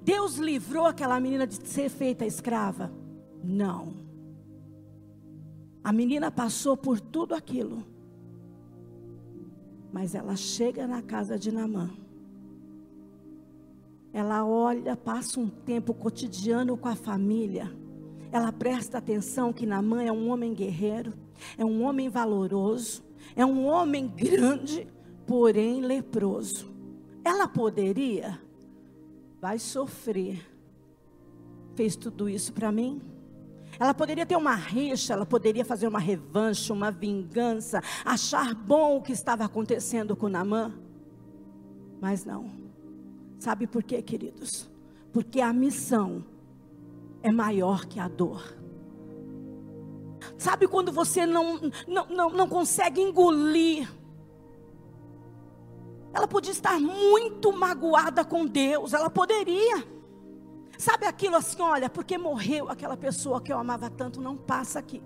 Deus 0.00 0.36
livrou 0.36 0.86
aquela 0.86 1.18
menina 1.18 1.46
de 1.46 1.66
ser 1.66 1.88
feita 1.88 2.24
escrava? 2.24 2.92
Não. 3.44 3.92
A 5.82 5.92
menina 5.92 6.30
passou 6.30 6.76
por 6.76 6.98
tudo 7.00 7.34
aquilo. 7.34 7.84
Mas 9.92 10.14
ela 10.14 10.34
chega 10.34 10.86
na 10.86 11.02
casa 11.02 11.38
de 11.38 11.52
Namã. 11.52 11.90
Ela 14.12 14.44
olha, 14.46 14.96
passa 14.96 15.38
um 15.38 15.48
tempo 15.48 15.92
cotidiano 15.92 16.76
com 16.76 16.88
a 16.88 16.96
família. 16.96 17.70
Ela 18.32 18.50
presta 18.50 18.98
atenção 18.98 19.52
que 19.52 19.66
Namã 19.66 20.02
é 20.02 20.10
um 20.10 20.30
homem 20.30 20.54
guerreiro, 20.54 21.12
é 21.58 21.64
um 21.64 21.82
homem 21.82 22.08
valoroso, 22.08 23.04
é 23.36 23.44
um 23.44 23.66
homem 23.66 24.08
grande, 24.08 24.88
porém 25.26 25.80
leproso. 25.80 26.72
Ela 27.24 27.46
poderia 27.46 28.40
vai 29.44 29.58
sofrer. 29.58 30.42
Fez 31.74 31.96
tudo 31.96 32.30
isso 32.30 32.50
para 32.50 32.72
mim? 32.72 33.02
Ela 33.78 33.94
poderia 33.94 34.26
ter 34.26 34.36
uma 34.36 34.54
rixa, 34.54 35.12
ela 35.12 35.26
poderia 35.26 35.64
fazer 35.64 35.86
uma 35.86 35.98
revanche, 35.98 36.72
uma 36.72 36.90
vingança, 36.90 37.82
achar 38.04 38.54
bom 38.54 38.96
o 38.96 39.02
que 39.02 39.12
estava 39.12 39.44
acontecendo 39.44 40.14
com 40.16 40.28
Namã. 40.28 40.72
Mas 42.00 42.24
não. 42.24 42.50
Sabe 43.38 43.66
por 43.66 43.82
quê, 43.82 44.02
queridos? 44.02 44.70
Porque 45.12 45.40
a 45.40 45.52
missão 45.52 46.24
é 47.22 47.30
maior 47.30 47.86
que 47.86 47.98
a 47.98 48.08
dor. 48.08 48.56
Sabe 50.38 50.66
quando 50.66 50.90
você 50.90 51.26
não, 51.26 51.60
não, 51.86 52.06
não, 52.08 52.30
não 52.30 52.48
consegue 52.48 53.00
engolir 53.00 53.88
ela 56.14 56.28
podia 56.28 56.52
estar 56.52 56.78
muito 56.78 57.52
magoada 57.52 58.24
com 58.24 58.46
Deus, 58.46 58.92
ela 58.92 59.10
poderia. 59.10 59.84
Sabe 60.78 61.06
aquilo 61.06 61.36
assim, 61.36 61.60
olha, 61.60 61.88
porque 61.88 62.18
morreu 62.18 62.68
aquela 62.68 62.96
pessoa 62.96 63.40
que 63.40 63.52
eu 63.52 63.58
amava 63.58 63.90
tanto, 63.90 64.20
não 64.20 64.36
passa 64.36 64.78
aqui. 64.78 65.02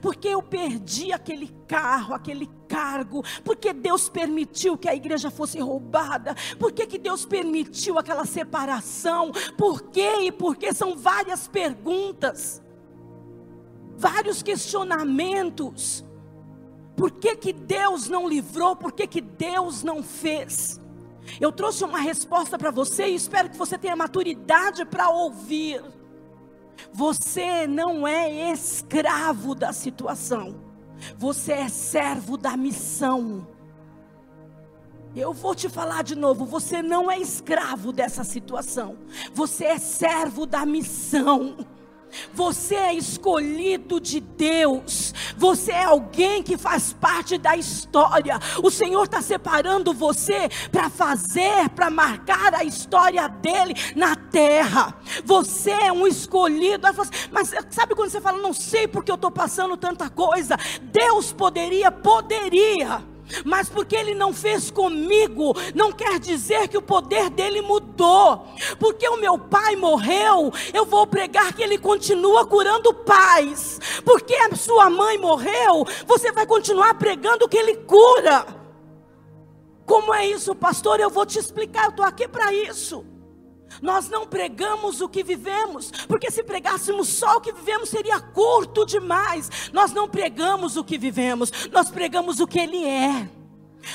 Porque 0.00 0.28
eu 0.28 0.42
perdi 0.42 1.12
aquele 1.12 1.48
carro, 1.66 2.14
aquele 2.14 2.48
cargo, 2.68 3.24
porque 3.44 3.72
Deus 3.72 4.08
permitiu 4.08 4.78
que 4.78 4.88
a 4.88 4.94
igreja 4.94 5.30
fosse 5.30 5.58
roubada, 5.58 6.34
porque 6.58 6.86
que 6.86 6.98
Deus 6.98 7.26
permitiu 7.26 7.98
aquela 7.98 8.24
separação, 8.24 9.32
por 9.56 9.82
quê 9.90 10.20
e 10.22 10.32
por 10.32 10.56
quê? 10.56 10.72
São 10.72 10.96
várias 10.96 11.48
perguntas, 11.48 12.62
vários 13.96 14.42
questionamentos. 14.42 16.04
Por 16.96 17.10
que, 17.10 17.36
que 17.36 17.52
Deus 17.52 18.08
não 18.08 18.28
livrou? 18.28 18.76
Por 18.76 18.92
que, 18.92 19.06
que 19.06 19.20
Deus 19.20 19.82
não 19.82 20.02
fez? 20.02 20.81
Eu 21.40 21.52
trouxe 21.52 21.84
uma 21.84 22.00
resposta 22.00 22.58
para 22.58 22.70
você 22.70 23.08
e 23.08 23.14
espero 23.14 23.50
que 23.50 23.56
você 23.56 23.78
tenha 23.78 23.96
maturidade 23.96 24.84
para 24.84 25.08
ouvir. 25.10 25.82
Você 26.92 27.66
não 27.66 28.06
é 28.06 28.52
escravo 28.52 29.54
da 29.54 29.72
situação, 29.72 30.56
você 31.16 31.52
é 31.52 31.68
servo 31.68 32.36
da 32.36 32.56
missão. 32.56 33.46
Eu 35.14 35.32
vou 35.32 35.54
te 35.54 35.68
falar 35.68 36.02
de 36.02 36.14
novo: 36.14 36.44
você 36.44 36.82
não 36.82 37.10
é 37.10 37.18
escravo 37.18 37.92
dessa 37.92 38.24
situação, 38.24 38.96
você 39.32 39.64
é 39.66 39.78
servo 39.78 40.46
da 40.46 40.64
missão. 40.66 41.56
Você 42.32 42.74
é 42.74 42.94
escolhido 42.94 44.00
de 44.00 44.20
Deus. 44.20 45.14
Você 45.36 45.72
é 45.72 45.84
alguém 45.84 46.42
que 46.42 46.56
faz 46.56 46.92
parte 46.92 47.38
da 47.38 47.56
história. 47.56 48.38
O 48.62 48.70
Senhor 48.70 49.04
está 49.04 49.20
separando 49.22 49.92
você 49.92 50.48
para 50.70 50.88
fazer, 50.88 51.68
para 51.70 51.90
marcar 51.90 52.54
a 52.54 52.64
história 52.64 53.28
dele 53.28 53.74
na 53.96 54.16
terra. 54.16 54.96
Você 55.24 55.70
é 55.70 55.92
um 55.92 56.06
escolhido. 56.06 56.86
Mas 57.30 57.54
sabe 57.70 57.94
quando 57.94 58.10
você 58.10 58.20
fala, 58.20 58.38
não 58.38 58.52
sei 58.52 58.86
porque 58.86 59.10
eu 59.10 59.16
estou 59.16 59.30
passando 59.30 59.76
tanta 59.76 60.08
coisa? 60.08 60.56
Deus 60.82 61.32
poderia, 61.32 61.90
poderia 61.90 63.11
mas 63.44 63.68
porque 63.68 63.96
ele 63.96 64.14
não 64.14 64.32
fez 64.32 64.70
comigo, 64.70 65.54
não 65.74 65.92
quer 65.92 66.18
dizer 66.18 66.68
que 66.68 66.76
o 66.76 66.82
poder 66.82 67.30
dele 67.30 67.62
mudou. 67.62 68.46
Porque 68.78 69.08
o 69.08 69.16
meu 69.16 69.38
pai 69.38 69.76
morreu, 69.76 70.52
eu 70.72 70.84
vou 70.84 71.06
pregar 71.06 71.52
que 71.52 71.62
ele 71.62 71.78
continua 71.78 72.46
curando 72.46 72.92
pais. 72.92 73.80
Porque 74.04 74.34
a 74.34 74.54
sua 74.54 74.90
mãe 74.90 75.18
morreu, 75.18 75.86
você 76.06 76.30
vai 76.32 76.46
continuar 76.46 76.94
pregando 76.94 77.48
que 77.48 77.56
ele 77.56 77.76
cura. 77.76 78.46
Como 79.86 80.14
é 80.14 80.26
isso, 80.26 80.54
pastor? 80.54 81.00
Eu 81.00 81.10
vou 81.10 81.26
te 81.26 81.38
explicar, 81.38 81.84
eu 81.84 81.90
estou 81.90 82.04
aqui 82.04 82.28
para 82.28 82.52
isso. 82.52 83.04
Nós 83.80 84.08
não 84.08 84.26
pregamos 84.26 85.00
o 85.00 85.08
que 85.08 85.22
vivemos, 85.22 85.90
porque 86.06 86.30
se 86.30 86.42
pregássemos 86.42 87.08
só 87.08 87.36
o 87.36 87.40
que 87.40 87.52
vivemos 87.52 87.88
seria 87.88 88.20
curto 88.20 88.84
demais. 88.84 89.70
Nós 89.72 89.92
não 89.92 90.08
pregamos 90.08 90.76
o 90.76 90.84
que 90.84 90.98
vivemos, 90.98 91.50
nós 91.70 91.90
pregamos 91.90 92.40
o 92.40 92.46
que 92.46 92.58
Ele 92.58 92.84
é. 92.84 93.28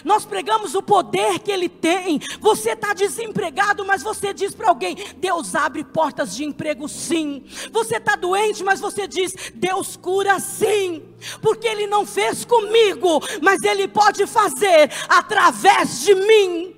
Nós 0.03 0.25
pregamos 0.25 0.75
o 0.75 0.81
poder 0.81 1.39
que 1.39 1.51
Ele 1.51 1.69
tem. 1.69 2.19
Você 2.39 2.71
está 2.71 2.93
desempregado, 2.93 3.85
mas 3.85 4.03
você 4.03 4.33
diz 4.33 4.53
para 4.53 4.69
alguém: 4.69 4.97
Deus 5.17 5.55
abre 5.55 5.83
portas 5.83 6.35
de 6.35 6.43
emprego, 6.43 6.87
sim. 6.87 7.45
Você 7.71 7.97
está 7.97 8.15
doente, 8.15 8.63
mas 8.63 8.79
você 8.79 9.07
diz: 9.07 9.33
Deus 9.55 9.95
cura, 9.95 10.39
sim. 10.39 11.03
Porque 11.41 11.67
Ele 11.67 11.87
não 11.87 12.05
fez 12.05 12.45
comigo, 12.45 13.21
mas 13.41 13.63
Ele 13.63 13.87
pode 13.87 14.25
fazer 14.27 14.91
através 15.07 16.01
de 16.01 16.15
mim. 16.15 16.75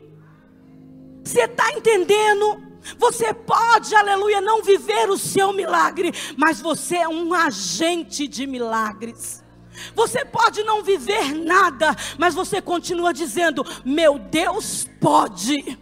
Você 1.23 1.41
está 1.41 1.71
entendendo? 1.73 2.68
Você 2.97 3.33
pode, 3.33 3.95
aleluia, 3.95 4.41
não 4.41 4.61
viver 4.61 5.09
o 5.09 5.17
seu 5.17 5.53
milagre, 5.53 6.13
mas 6.37 6.61
você 6.61 6.97
é 6.97 7.07
um 7.07 7.33
agente 7.33 8.27
de 8.27 8.47
milagres. 8.47 9.43
Você 9.95 10.25
pode 10.25 10.63
não 10.63 10.83
viver 10.83 11.33
nada, 11.33 11.95
mas 12.17 12.33
você 12.33 12.61
continua 12.61 13.13
dizendo: 13.13 13.65
Meu 13.85 14.19
Deus 14.19 14.87
pode. 14.99 15.77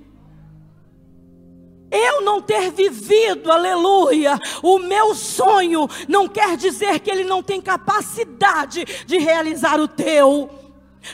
Eu 1.90 2.22
não 2.22 2.42
ter 2.42 2.70
vivido, 2.72 3.50
aleluia, 3.50 4.38
o 4.62 4.78
meu 4.78 5.16
sonho, 5.16 5.88
não 6.08 6.28
quer 6.28 6.58
dizer 6.58 7.00
que 7.00 7.10
ele 7.10 7.24
não 7.24 7.42
tem 7.42 7.62
capacidade 7.62 8.84
de 9.06 9.18
realizar 9.18 9.80
o 9.80 9.88
teu, 9.88 10.50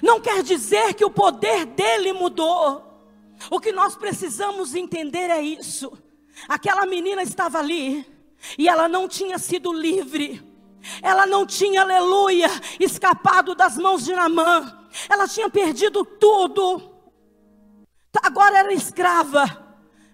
não 0.02 0.20
quer 0.20 0.42
dizer 0.42 0.96
que 0.96 1.06
o 1.06 1.12
poder 1.12 1.66
dele 1.66 2.12
mudou. 2.12 2.93
O 3.50 3.60
que 3.60 3.72
nós 3.72 3.96
precisamos 3.96 4.76
entender 4.76 5.30
é 5.30 5.42
isso. 5.42 5.92
Aquela 6.48 6.86
menina 6.86 7.22
estava 7.22 7.60
ali 7.60 8.06
e 8.58 8.68
ela 8.68 8.88
não 8.88 9.08
tinha 9.08 9.38
sido 9.38 9.72
livre. 9.72 10.42
Ela 11.02 11.26
não 11.26 11.46
tinha, 11.46 11.82
aleluia, 11.82 12.50
escapado 12.80 13.56
das 13.56 13.78
mãos 13.78 14.04
de 14.04 14.14
Namã. 14.14 14.86
Ela 15.10 15.28
tinha 15.28 15.50
perdido 15.50 16.04
tudo. 16.04 16.94
Agora 18.22 18.60
era 18.60 18.74
escrava. 18.74 19.62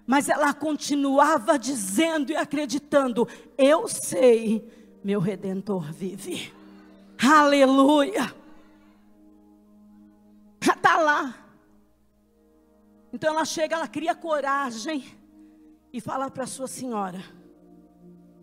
Mas 0.06 0.28
ela 0.28 0.52
continuava 0.52 1.58
dizendo 1.58 2.32
e 2.32 2.36
acreditando: 2.36 3.28
Eu 3.56 3.86
sei, 3.86 4.64
meu 5.04 5.20
redentor 5.20 5.92
vive. 5.92 6.52
Aleluia. 7.22 8.39
Então 13.12 13.34
ela 13.34 13.44
chega, 13.44 13.76
ela 13.76 13.88
cria 13.88 14.14
coragem 14.14 15.04
e 15.92 16.00
fala 16.00 16.30
para 16.30 16.46
sua 16.46 16.68
senhora: 16.68 17.20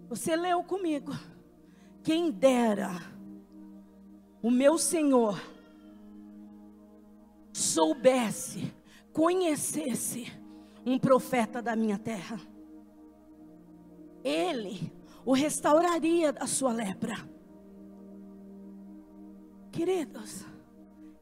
Você 0.10 0.36
leu 0.36 0.64
comigo. 0.64 1.14
Quem 2.04 2.32
dera 2.32 2.92
o 4.42 4.50
meu 4.50 4.78
Senhor 4.78 5.38
soubesse 7.52 8.74
conhecesse 9.12 10.32
um 10.86 10.98
profeta 10.98 11.62
da 11.62 11.76
minha 11.76 11.98
terra, 11.98 12.40
ele 14.24 14.94
o 15.26 15.34
restauraria 15.34 16.32
da 16.32 16.48
sua 16.48 16.72
lepra. 16.72 17.16
Queridos, 19.72 20.46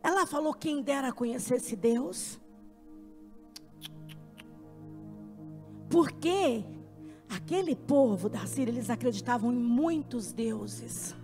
ela 0.03 0.25
falou: 0.27 0.53
quem 0.53 0.83
dera 0.83 1.11
conhecesse 1.11 1.75
Deus. 1.75 2.39
Porque 5.89 6.63
aquele 7.29 7.75
povo 7.75 8.29
da 8.29 8.45
Síria, 8.45 8.71
eles 8.71 8.89
acreditavam 8.89 9.51
em 9.51 9.57
muitos 9.57 10.31
deuses. 10.31 11.15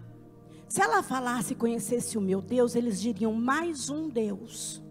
Se 0.68 0.82
ela 0.82 1.04
falasse 1.04 1.54
conhecesse 1.54 2.18
o 2.18 2.22
meu 2.22 2.42
Deus, 2.42 2.76
eles 2.76 3.02
diriam 3.02 3.34
mais 3.34 3.90
um 3.90 4.08
Deus. 4.08 4.82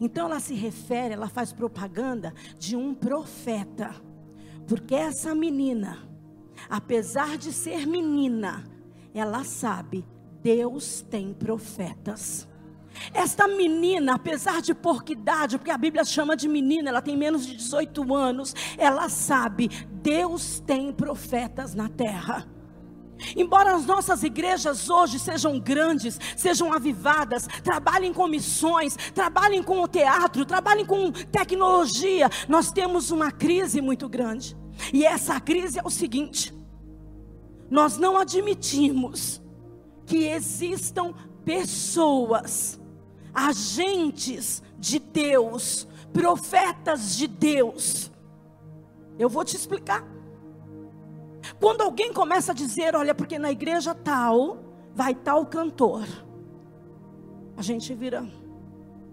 Então 0.00 0.26
ela 0.26 0.40
se 0.40 0.54
refere, 0.54 1.14
ela 1.14 1.28
faz 1.28 1.52
propaganda 1.52 2.34
de 2.58 2.74
um 2.74 2.94
profeta. 2.94 3.94
Porque 4.66 4.94
essa 4.94 5.34
menina, 5.34 5.98
apesar 6.68 7.38
de 7.38 7.52
ser 7.52 7.86
menina, 7.86 8.64
ela 9.14 9.44
sabe, 9.44 10.04
Deus 10.42 11.02
tem 11.02 11.32
profetas. 11.32 12.48
Esta 13.12 13.46
menina, 13.48 14.14
apesar 14.14 14.60
de 14.60 14.74
pouca 14.74 15.12
idade, 15.12 15.58
porque 15.58 15.70
a 15.70 15.78
Bíblia 15.78 16.04
chama 16.04 16.36
de 16.36 16.48
menina, 16.48 16.90
ela 16.90 17.02
tem 17.02 17.16
menos 17.16 17.46
de 17.46 17.56
18 17.56 18.14
anos, 18.14 18.54
ela 18.76 19.08
sabe, 19.08 19.68
Deus 19.90 20.60
tem 20.60 20.92
profetas 20.92 21.74
na 21.74 21.88
terra. 21.88 22.46
Embora 23.34 23.74
as 23.74 23.86
nossas 23.86 24.22
igrejas 24.22 24.90
hoje 24.90 25.18
sejam 25.18 25.58
grandes, 25.58 26.18
sejam 26.36 26.72
avivadas, 26.72 27.46
trabalhem 27.64 28.12
com 28.12 28.26
missões, 28.26 28.96
trabalhem 29.14 29.62
com 29.62 29.82
o 29.82 29.88
teatro, 29.88 30.44
trabalhem 30.44 30.84
com 30.84 31.10
tecnologia, 31.10 32.28
nós 32.48 32.70
temos 32.70 33.10
uma 33.10 33.30
crise 33.30 33.80
muito 33.80 34.08
grande. 34.08 34.56
E 34.92 35.04
essa 35.04 35.40
crise 35.40 35.78
é 35.78 35.82
o 35.82 35.90
seguinte: 35.90 36.54
nós 37.70 37.96
não 37.96 38.18
admitimos 38.18 39.42
que 40.04 40.28
existam 40.28 41.14
pessoas 41.44 42.78
agentes 43.36 44.62
de 44.78 44.98
Deus, 44.98 45.86
profetas 46.10 47.14
de 47.14 47.26
Deus. 47.26 48.10
Eu 49.18 49.28
vou 49.28 49.44
te 49.44 49.54
explicar. 49.54 50.02
Quando 51.60 51.82
alguém 51.82 52.12
começa 52.12 52.52
a 52.52 52.54
dizer, 52.54 52.96
olha, 52.96 53.14
porque 53.14 53.38
na 53.38 53.52
igreja 53.52 53.94
tal 53.94 54.64
vai 54.94 55.14
tal 55.14 55.44
cantor, 55.44 56.06
a 57.56 57.62
gente 57.62 57.92
vira, 57.94 58.26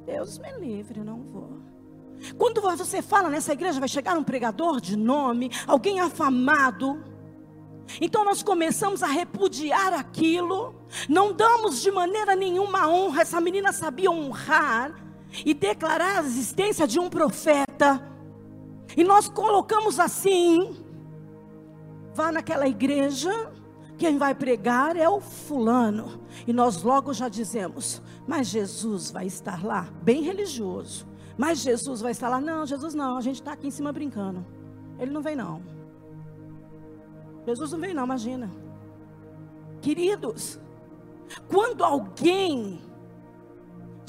Deus 0.06 0.38
me 0.40 0.52
livre, 0.54 1.04
não 1.04 1.22
vou. 1.24 1.62
Quando 2.38 2.62
você 2.62 3.02
fala 3.02 3.30
nessa 3.30 3.52
igreja 3.52 3.80
vai 3.80 3.90
chegar 3.90 4.18
um 4.18 4.24
pregador 4.24 4.80
de 4.80 4.96
nome, 4.96 5.52
alguém 5.68 6.00
afamado, 6.00 7.04
então 8.02 8.26
nós 8.26 8.42
começamos 8.42 9.04
a 9.04 9.08
repudiar 9.08 9.94
aquilo, 9.94 10.76
não 11.08 11.34
damos 11.34 11.82
de 11.82 11.92
maneira 11.92 12.36
nenhuma 12.36 12.88
honra. 12.88 13.22
Essa 13.22 13.40
menina 13.40 13.72
sabia 13.72 14.12
honrar 14.12 14.94
e 15.46 15.54
declarar 15.54 16.20
a 16.20 16.26
existência 16.26 16.88
de 16.88 17.00
um 17.00 17.10
profeta. 17.10 18.02
E 18.96 19.04
nós 19.04 19.28
colocamos 19.28 20.00
assim: 20.00 20.76
vá 22.14 22.32
naquela 22.32 22.68
igreja, 22.68 23.52
quem 23.98 24.18
vai 24.18 24.34
pregar 24.34 24.96
é 24.96 25.08
o 25.08 25.20
fulano. 25.20 26.22
E 26.48 26.54
nós 26.54 26.82
logo 26.84 27.14
já 27.14 27.30
dizemos: 27.30 28.02
mas 28.28 28.48
Jesus 28.48 29.12
vai 29.12 29.26
estar 29.26 29.64
lá, 29.64 29.90
bem 30.02 30.22
religioso. 30.24 31.08
Mas 31.38 31.60
Jesus 31.60 32.00
vai 32.02 32.12
estar 32.12 32.30
lá? 32.30 32.40
Não, 32.40 32.66
Jesus 32.66 32.94
não, 32.94 33.18
a 33.18 33.22
gente 33.22 33.36
está 33.42 33.54
aqui 33.54 33.68
em 33.68 33.72
cima 33.72 33.92
brincando. 33.92 34.46
Ele 35.00 35.12
não 35.12 35.22
vem, 35.22 35.36
não. 35.36 35.73
Jesus 37.46 37.72
não 37.72 37.80
veio, 37.80 37.96
não, 37.96 38.06
imagina. 38.06 38.52
Queridos, 39.82 40.60
quando 41.48 41.84
alguém 41.84 42.80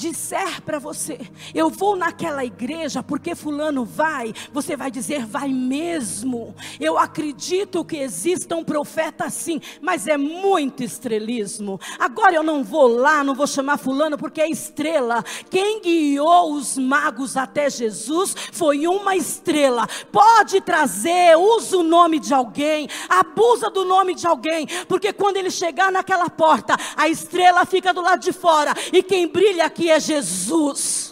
disser 0.05 0.61
para 0.61 0.79
você, 0.79 1.19
eu 1.55 1.71
vou 1.71 1.97
naquela 1.97 2.45
igreja 2.45 3.03
porque 3.03 3.35
fulano 3.35 3.85
vai, 3.85 4.35
você 4.53 4.77
vai 4.77 4.91
dizer, 4.91 5.25
vai 5.25 5.49
mesmo. 5.49 6.55
Eu 6.79 6.99
acredito 6.99 7.85
que 7.85 7.97
exista 7.97 8.55
um 8.55 8.63
profeta 8.63 9.25
assim, 9.25 9.61
mas 9.81 10.07
é 10.07 10.19
muito 10.19 10.83
estrelismo. 10.83 11.81
Agora 11.99 12.35
eu 12.35 12.43
não 12.43 12.63
vou 12.63 12.87
lá, 12.87 13.25
não 13.25 13.35
vou 13.35 13.47
chamar 13.47 13.79
fulano 13.79 14.19
porque 14.19 14.43
é 14.43 14.51
estrela. 14.51 15.25
Quem 15.49 15.81
guiou 15.81 16.53
os 16.53 16.77
magos 16.77 17.37
até 17.37 17.71
Jesus 17.71 18.35
foi 18.53 18.87
uma 18.87 19.17
estrela. 19.17 19.87
Pode 20.13 20.61
trazer, 20.61 21.37
usa 21.37 21.79
o 21.79 21.83
nome 21.83 22.19
de 22.19 22.35
alguém, 22.35 22.89
abusa 23.09 23.71
do 23.71 23.85
nome 23.85 24.15
de 24.15 24.27
alguém, 24.27 24.67
porque 24.87 25.13
quando 25.13 25.39
ele 25.39 25.51
chegar 25.51 25.91
naquela 25.91 26.29
porta, 26.29 26.77
a 26.95 27.09
estrela 27.09 27.65
fica 27.65 27.95
do 27.95 28.03
lado 28.03 28.21
de 28.21 28.33
fora 28.33 28.75
e 28.93 29.03
quem 29.03 29.27
brilha 29.27 29.65
aqui 29.65 29.91
é 29.91 29.94
Jesus. 30.01 31.04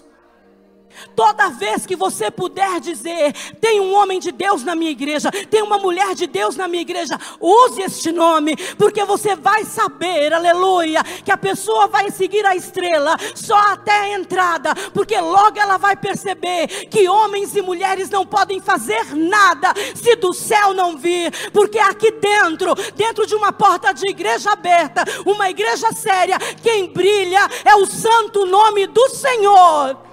Toda 1.14 1.50
vez 1.50 1.86
que 1.86 1.96
você 1.96 2.30
puder 2.30 2.80
dizer, 2.80 3.32
tem 3.60 3.80
um 3.80 3.94
homem 3.94 4.18
de 4.18 4.32
Deus 4.32 4.62
na 4.62 4.74
minha 4.74 4.90
igreja, 4.90 5.30
tem 5.50 5.62
uma 5.62 5.78
mulher 5.78 6.14
de 6.14 6.26
Deus 6.26 6.56
na 6.56 6.66
minha 6.66 6.82
igreja, 6.82 7.18
use 7.40 7.82
este 7.82 8.10
nome, 8.12 8.56
porque 8.78 9.04
você 9.04 9.36
vai 9.36 9.64
saber, 9.64 10.32
aleluia, 10.32 11.02
que 11.24 11.30
a 11.30 11.36
pessoa 11.36 11.88
vai 11.88 12.10
seguir 12.10 12.44
a 12.46 12.56
estrela 12.56 13.16
só 13.34 13.58
até 13.72 13.92
a 13.92 14.18
entrada, 14.18 14.74
porque 14.92 15.18
logo 15.18 15.58
ela 15.58 15.76
vai 15.76 15.96
perceber 15.96 16.66
que 16.86 17.08
homens 17.08 17.54
e 17.54 17.62
mulheres 17.62 18.10
não 18.10 18.26
podem 18.26 18.60
fazer 18.60 19.14
nada 19.14 19.72
se 19.94 20.16
do 20.16 20.32
céu 20.32 20.72
não 20.72 20.96
vir, 20.96 21.32
porque 21.52 21.78
aqui 21.78 22.10
dentro, 22.12 22.74
dentro 22.94 23.26
de 23.26 23.34
uma 23.34 23.52
porta 23.52 23.92
de 23.92 24.08
igreja 24.08 24.52
aberta, 24.52 25.04
uma 25.26 25.50
igreja 25.50 25.92
séria, 25.92 26.38
quem 26.62 26.86
brilha 26.86 27.48
é 27.64 27.74
o 27.76 27.86
santo 27.86 28.46
nome 28.46 28.86
do 28.86 29.08
Senhor. 29.10 30.11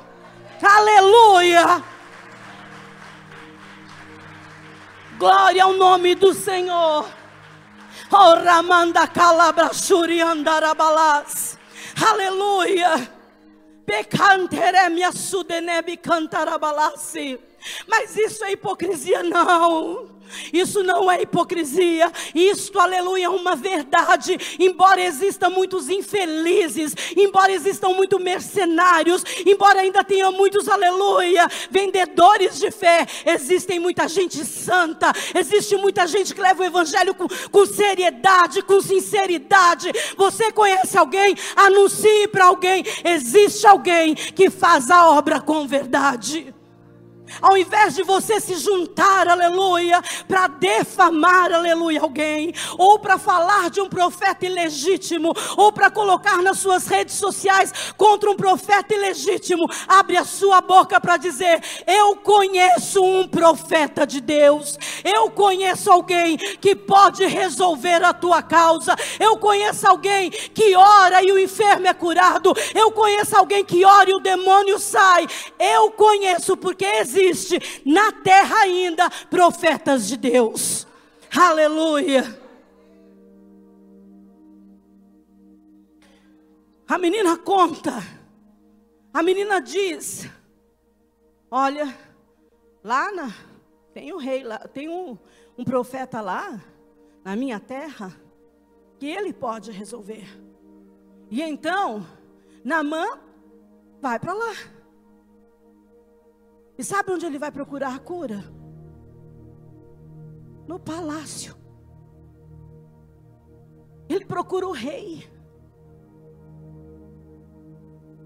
Aleluia! 0.62 1.84
Glória 5.18 5.64
ao 5.64 5.74
nome 5.74 6.16
do 6.16 6.34
Senhor. 6.34 7.06
Oh, 8.12 8.34
Ramanda 8.36 9.06
Calabra 9.08 9.74
Shuriandarabalas. 9.74 11.58
Aleluia. 12.10 13.12
Pecanteremia 13.86 15.12
sudenebi 15.12 15.98
cantarabalasi. 15.98 17.40
Mas 17.88 18.16
isso 18.16 18.44
é 18.46 18.54
hipocrisia, 18.54 19.22
não. 19.24 20.19
Isso 20.52 20.84
não 20.84 21.12
é 21.12 21.22
hipocrisia, 21.22 22.12
isto, 22.34 22.80
aleluia, 22.80 23.26
é 23.26 23.30
uma 23.30 23.56
verdade. 23.56 24.38
Embora 24.60 25.02
existam 25.02 25.50
muitos 25.50 25.90
infelizes, 25.90 26.96
embora 27.16 27.52
existam 27.52 27.90
muitos 27.90 28.22
mercenários, 28.22 29.24
embora 29.46 29.82
ainda 29.82 30.04
tenha 30.04 30.32
muitos, 30.32 30.68
aleluia, 30.68 31.48
vendedores 31.70 32.60
de 32.60 32.72
fé, 32.72 33.06
existem 33.26 33.80
muita 33.80 34.08
gente 34.08 34.44
santa, 34.46 35.12
existe 35.36 35.76
muita 35.78 36.08
gente 36.08 36.34
que 36.34 36.42
leva 36.42 36.62
o 36.62 36.66
evangelho 36.66 37.14
com, 37.14 37.28
com 37.52 37.66
seriedade, 37.66 38.62
com 38.62 38.82
sinceridade. 38.82 39.92
Você 40.18 40.52
conhece 40.52 40.98
alguém? 40.98 41.36
Anuncie 41.56 42.28
para 42.28 42.46
alguém. 42.46 42.84
Existe 43.04 43.66
alguém 43.66 44.16
que 44.16 44.50
faz 44.50 44.90
a 44.90 45.10
obra 45.10 45.40
com 45.40 45.68
verdade. 45.68 46.54
Ao 47.42 47.56
invés 47.58 47.96
de 47.96 48.04
você 48.04 48.40
se 48.40 48.56
juntar, 48.56 49.28
aleluia, 49.28 50.02
para 50.28 50.48
defamar, 50.48 51.52
aleluia, 51.52 52.02
alguém, 52.02 52.54
ou 52.78 53.00
para 53.00 53.18
falar 53.18 53.70
de 53.70 53.80
um 53.80 53.88
profeta 53.88 54.46
ilegítimo, 54.46 55.34
ou 55.56 55.72
para 55.72 55.92
colocar 55.92 56.42
nas 56.42 56.58
suas 56.58 56.88
redes 56.88 57.16
sociais 57.16 57.72
contra 57.96 58.30
um 58.30 58.36
profeta 58.36 58.94
ilegítimo, 58.94 59.66
abre 59.88 60.18
a 60.18 60.26
sua 60.26 60.60
boca 60.60 61.00
para 61.00 61.18
dizer: 61.18 61.62
Eu 61.86 62.16
conheço 62.18 63.02
um 63.04 63.28
profeta 63.28 64.06
de 64.06 64.20
Deus, 64.20 64.78
eu 65.04 65.30
conheço 65.30 65.92
alguém 65.92 66.38
que 66.38 66.76
pode 66.76 67.26
resolver 67.26 68.04
a 68.04 68.14
tua 68.14 68.42
causa, 68.42 68.96
eu 69.20 69.38
conheço 69.38 69.88
alguém 69.88 70.30
que 70.30 70.76
ora 70.76 71.24
e 71.24 71.32
o 71.32 71.40
enfermo 71.40 71.88
é 71.88 71.94
curado, 71.94 72.54
eu 72.76 72.92
conheço 72.92 73.38
alguém 73.38 73.64
que 73.64 73.86
ora 73.86 74.10
e 74.10 74.14
o 74.14 74.20
demônio 74.20 74.80
sai, 74.80 75.28
eu 75.58 75.92
conheço 75.92 76.58
porque 76.58 76.86
existe 76.86 77.19
existe 77.20 77.82
na 77.86 78.12
terra 78.12 78.58
ainda 78.62 79.10
profetas 79.30 80.08
de 80.08 80.18
Deus. 80.18 80.88
Aleluia. 81.36 82.40
A 86.88 86.98
menina 86.98 87.38
conta. 87.38 87.94
A 89.14 89.22
menina 89.22 89.62
diz: 89.62 90.28
Olha, 91.52 91.96
lá 92.84 93.12
na, 93.12 93.32
tem 93.94 94.14
um 94.14 94.18
rei 94.18 94.44
lá, 94.44 94.58
tem 94.60 94.90
um, 94.90 95.18
um 95.58 95.64
profeta 95.64 96.22
lá 96.22 96.60
na 97.24 97.36
minha 97.36 97.60
terra 97.60 98.16
que 98.98 99.08
ele 99.08 99.32
pode 99.32 99.72
resolver. 99.72 100.28
E 101.30 101.42
então, 101.42 102.06
Namã 102.64 103.20
vai 104.02 104.20
para 104.20 104.34
lá. 104.34 104.54
E 106.80 106.84
sabe 106.84 107.12
onde 107.12 107.26
ele 107.26 107.38
vai 107.38 107.52
procurar 107.52 107.94
a 107.94 108.00
cura? 108.00 108.42
No 110.66 110.80
palácio. 110.80 111.54
Ele 114.08 114.24
procura 114.24 114.66
o 114.66 114.72
rei. 114.72 115.30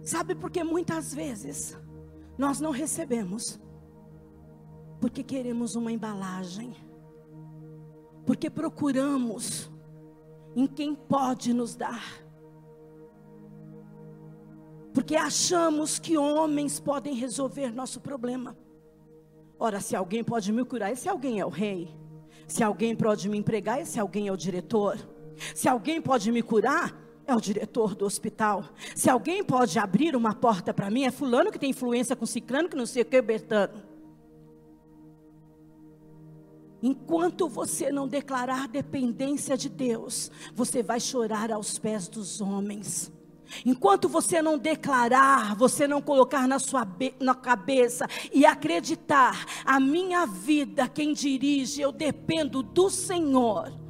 Sabe 0.04 0.36
por 0.36 0.52
que 0.52 0.64
muitas 0.64 1.12
vezes 1.16 1.76
nós 2.38 2.60
não 2.60 2.70
recebemos? 2.70 3.60
Porque 5.02 5.24
queremos 5.24 5.74
uma 5.74 5.92
embalagem. 5.92 6.76
Porque 8.24 8.52
procuramos 8.52 9.68
em 10.56 10.68
quem 10.68 10.94
pode 10.94 11.54
nos 11.54 11.76
dar. 11.76 12.23
Porque 15.04 15.18
achamos 15.18 16.00
que 16.00 16.18
homens 16.18 16.80
podem 16.80 17.14
resolver 17.14 17.76
nosso 17.76 18.00
problema. 18.00 18.56
Ora, 19.60 19.82
se 19.82 19.98
alguém 19.98 20.24
pode 20.24 20.50
me 20.54 20.64
curar, 20.64 20.94
esse 20.94 21.10
alguém 21.10 21.42
é 21.42 21.46
o 21.46 21.50
rei. 21.50 21.94
Se 22.48 22.64
alguém 22.64 22.96
pode 22.96 23.28
me 23.28 23.38
empregar, 23.38 23.82
esse 23.82 24.00
alguém 24.00 24.30
é 24.30 24.32
o 24.32 24.38
diretor. 24.38 24.98
Se 25.54 25.68
alguém 25.68 26.02
pode 26.02 26.32
me 26.32 26.42
curar, 26.42 26.98
é 27.28 27.36
o 27.36 27.42
diretor 27.42 27.96
do 27.96 28.06
hospital. 28.06 28.64
Se 28.96 29.10
alguém 29.10 29.44
pode 29.44 29.78
abrir 29.78 30.16
uma 30.16 30.34
porta 30.34 30.74
para 30.74 30.90
mim, 30.90 31.04
é 31.04 31.12
fulano 31.12 31.52
que 31.52 31.60
tem 31.60 31.72
influência 31.72 32.16
com 32.16 32.26
ciclano 32.26 32.70
que 32.70 32.78
não 32.78 32.86
sei 32.86 33.02
o 33.02 33.06
que, 33.06 33.22
Bertano. 33.22 33.84
Enquanto 36.82 37.50
você 37.50 37.92
não 37.92 38.08
declarar 38.08 38.70
dependência 38.70 39.58
de 39.58 39.68
Deus, 39.68 40.32
você 40.56 40.82
vai 40.82 41.02
chorar 41.02 41.52
aos 41.52 41.78
pés 41.78 42.08
dos 42.08 42.40
homens. 42.40 43.12
Enquanto 43.66 44.10
você 44.10 44.42
não 44.42 44.58
declarar, 44.58 45.56
você 45.56 45.88
não 45.88 46.02
colocar 46.02 46.48
na 46.48 46.60
sua 46.60 46.88
na 47.20 47.36
cabeça 47.36 48.08
e 48.32 48.46
acreditar, 48.46 49.46
a 49.66 49.80
minha 49.80 50.26
vida, 50.26 50.88
quem 50.88 51.14
dirige, 51.14 51.82
eu 51.82 51.92
dependo 51.92 52.62
do 52.62 52.90
Senhor 52.90 53.83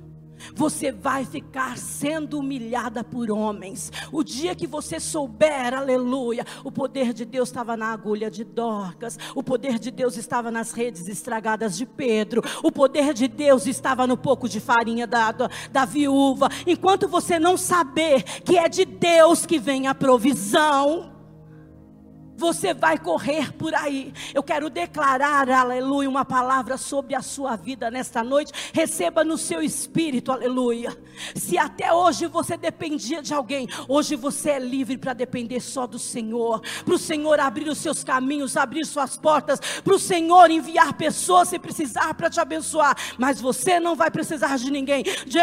você 0.55 0.91
vai 0.91 1.25
ficar 1.25 1.77
sendo 1.77 2.39
humilhada 2.39 3.03
por 3.03 3.31
homens. 3.31 3.91
O 4.11 4.23
dia 4.23 4.55
que 4.55 4.67
você 4.67 4.99
souber, 4.99 5.73
aleluia, 5.73 6.45
o 6.63 6.71
poder 6.71 7.13
de 7.13 7.25
Deus 7.25 7.49
estava 7.49 7.77
na 7.77 7.93
agulha 7.93 8.29
de 8.29 8.43
Dorcas, 8.43 9.17
o 9.35 9.43
poder 9.43 9.79
de 9.79 9.91
Deus 9.91 10.17
estava 10.17 10.49
nas 10.51 10.71
redes 10.71 11.07
estragadas 11.07 11.77
de 11.77 11.85
Pedro, 11.85 12.41
o 12.63 12.71
poder 12.71 13.13
de 13.13 13.27
Deus 13.27 13.67
estava 13.67 14.07
no 14.07 14.17
pouco 14.17 14.49
de 14.49 14.59
farinha 14.59 15.07
da, 15.07 15.31
da, 15.31 15.49
da 15.71 15.85
viúva. 15.85 16.49
Enquanto 16.65 17.07
você 17.07 17.39
não 17.39 17.57
saber 17.57 18.23
que 18.41 18.57
é 18.57 18.67
de 18.67 18.85
Deus 18.85 19.45
que 19.45 19.59
vem 19.59 19.87
a 19.87 19.95
provisão, 19.95 21.12
você 22.43 22.73
vai 22.73 22.97
correr 22.97 23.53
por 23.53 23.73
aí. 23.73 24.13
Eu 24.33 24.43
quero 24.43 24.69
declarar, 24.69 25.49
aleluia, 25.49 26.09
uma 26.09 26.25
palavra 26.25 26.75
sobre 26.77 27.15
a 27.15 27.21
sua 27.21 27.55
vida 27.55 27.89
nesta 27.89 28.21
noite. 28.21 28.51
Receba 28.73 29.23
no 29.23 29.37
seu 29.37 29.61
espírito, 29.61 30.29
aleluia. 30.29 30.97
Se 31.33 31.57
até 31.57 31.93
hoje 31.93 32.27
você 32.27 32.57
dependia 32.57 33.21
de 33.21 33.33
alguém, 33.33 33.69
hoje 33.87 34.17
você 34.17 34.49
é 34.49 34.59
livre 34.59 34.97
para 34.97 35.13
depender 35.13 35.61
só 35.61 35.87
do 35.87 35.97
Senhor. 35.97 36.61
Para 36.83 36.93
o 36.93 36.99
Senhor 36.99 37.39
abrir 37.39 37.69
os 37.69 37.77
seus 37.77 38.03
caminhos, 38.03 38.57
abrir 38.57 38.85
suas 38.85 39.15
portas. 39.15 39.61
Para 39.81 39.95
o 39.95 39.99
Senhor 39.99 40.51
enviar 40.51 40.93
pessoas 40.95 41.47
se 41.47 41.57
precisar 41.57 42.13
para 42.13 42.29
te 42.29 42.41
abençoar. 42.41 42.97
Mas 43.17 43.39
você 43.39 43.79
não 43.79 43.95
vai 43.95 44.11
precisar 44.11 44.57
de 44.57 44.69
ninguém. 44.69 45.03
De 45.25 45.39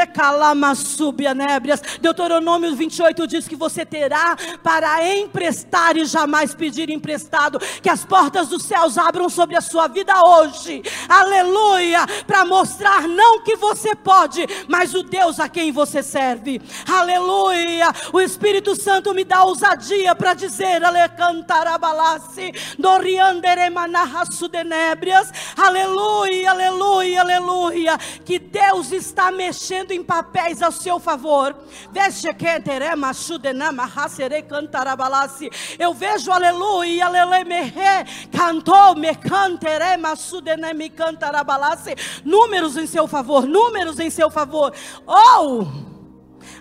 nébrias. 1.35 1.81
Deuteronômio 1.99 2.77
28 2.77 3.27
diz 3.27 3.49
que 3.49 3.57
você 3.57 3.87
terá 3.87 4.37
para 4.63 5.17
emprestar 5.17 5.97
e 5.97 6.05
jamais 6.05 6.55
pedir 6.55 6.90
emprestado. 6.93 7.59
Que 7.83 7.89
as 7.89 8.05
portas 8.05 8.49
dos 8.49 8.63
céus 8.63 8.97
abram 8.97 9.29
sobre 9.29 9.57
a 9.57 9.61
sua 9.61 9.89
vida 9.89 10.13
hoje. 10.25 10.83
Aleluia! 11.09 12.07
Para 12.27 12.45
mostrar 12.45 13.09
não 13.09 13.43
que 13.43 13.57
você 13.57 13.95
pode, 13.95 14.47
mas 14.69 14.95
o 14.95 15.03
Deus 15.03 15.41
a 15.41 15.49
quem 15.49 15.73
você 15.73 16.03
serve. 16.03 16.61
Aleluia! 16.91 17.93
O 18.13 18.21
Espírito 18.21 18.75
Santo 18.75 19.15
me 19.15 19.25
dá 19.25 19.43
ousadia 19.45 20.15
para 20.15 20.35
dizer: 20.35 20.85
Ale 20.85 21.09
cantarabalasse, 21.11 22.53
denébrias. 24.49 25.33
Aleluia, 25.57 26.51
aleluia, 26.51 27.21
aleluia. 27.21 27.99
Que 28.25 28.39
Deus 28.39 28.93
está 28.93 29.31
mexendo 29.31 29.93
em 29.93 30.03
papéis 30.03 30.63
ao 30.63 30.73
seu 30.73 30.99
favor. 30.99 31.55
Eu 35.79 35.95
vejo, 35.95 36.31
aleluia 36.31 36.70
aleluia, 37.03 37.45
me 37.45 37.73
cantou, 38.31 38.95
me 38.95 39.15
cantere, 39.15 39.97
masudene, 39.97 40.73
me 40.75 40.91
cantarabalase. 40.91 41.95
Números 42.25 42.77
em 42.77 42.87
seu 42.87 43.07
favor, 43.07 43.47
números 43.47 43.99
em 43.99 44.11
seu 44.11 44.31
favor. 44.31 44.73
Oh! 45.07 45.91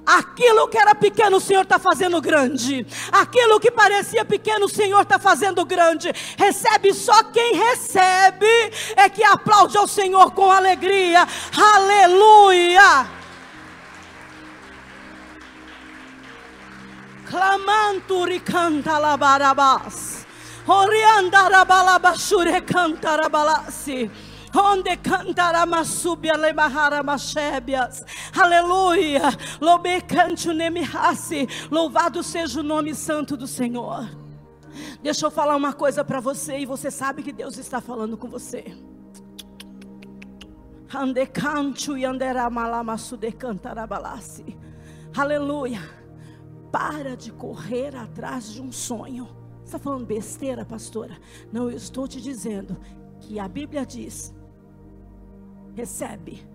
Aquilo 0.05 0.67
que 0.67 0.77
era 0.77 0.95
pequeno, 0.95 1.37
o 1.37 1.41
Senhor 1.41 1.61
está 1.61 1.77
fazendo 1.77 2.19
grande. 2.21 2.85
Aquilo 3.11 3.59
que 3.59 3.69
parecia 3.69 4.25
pequeno, 4.25 4.65
o 4.65 4.69
Senhor 4.69 5.01
está 5.01 5.19
fazendo 5.19 5.63
grande. 5.65 6.11
Recebe 6.37 6.93
só 6.93 7.23
quem 7.25 7.53
recebe, 7.53 8.47
é 8.95 9.09
que 9.09 9.23
aplaude 9.23 9.77
ao 9.77 9.87
Senhor 9.87 10.31
com 10.31 10.51
alegria. 10.51 11.27
Aleluia. 11.75 13.18
Clamanturi 17.29 18.39
canta 18.39 18.97
labarabas. 18.97 20.25
Oriandarabalabaxure 20.67 22.61
cantarabalasi. 22.61 24.09
Onde 24.55 24.97
cantará 24.97 25.63
masubia 25.63 26.35
lebahara 26.35 27.03
machebias. 27.03 28.03
Aleluia. 28.35 29.29
Lobe 29.61 30.01
cante 30.01 30.51
nemihasi. 30.51 31.47
Louvado 31.69 32.23
seja 32.23 32.61
o 32.61 32.63
nome 32.63 32.95
santo 32.95 33.37
do 33.37 33.45
Senhor. 33.45 34.09
Deixa 35.03 35.27
eu 35.27 35.31
falar 35.31 35.55
uma 35.55 35.73
coisa 35.73 36.03
para 36.03 36.19
você 36.19 36.57
e 36.57 36.65
você 36.65 36.89
sabe 36.89 37.21
que 37.21 37.31
Deus 37.31 37.59
está 37.59 37.79
falando 37.79 38.17
com 38.17 38.27
você. 38.27 38.75
Aleluia. 45.15 45.98
Para 46.71 47.15
de 47.15 47.31
correr 47.31 47.95
atrás 47.95 48.51
de 48.51 48.61
um 48.61 48.71
sonho. 48.71 49.25
Você 49.59 49.75
está 49.75 49.79
falando 49.79 50.05
besteira, 50.05 50.65
pastora? 50.65 51.17
Não, 51.51 51.69
eu 51.69 51.77
estou 51.77 52.07
te 52.07 52.21
dizendo 52.21 52.77
que 53.19 53.39
a 53.39 53.47
Bíblia 53.47 53.85
diz: 53.85 54.33
recebe, 55.75 56.45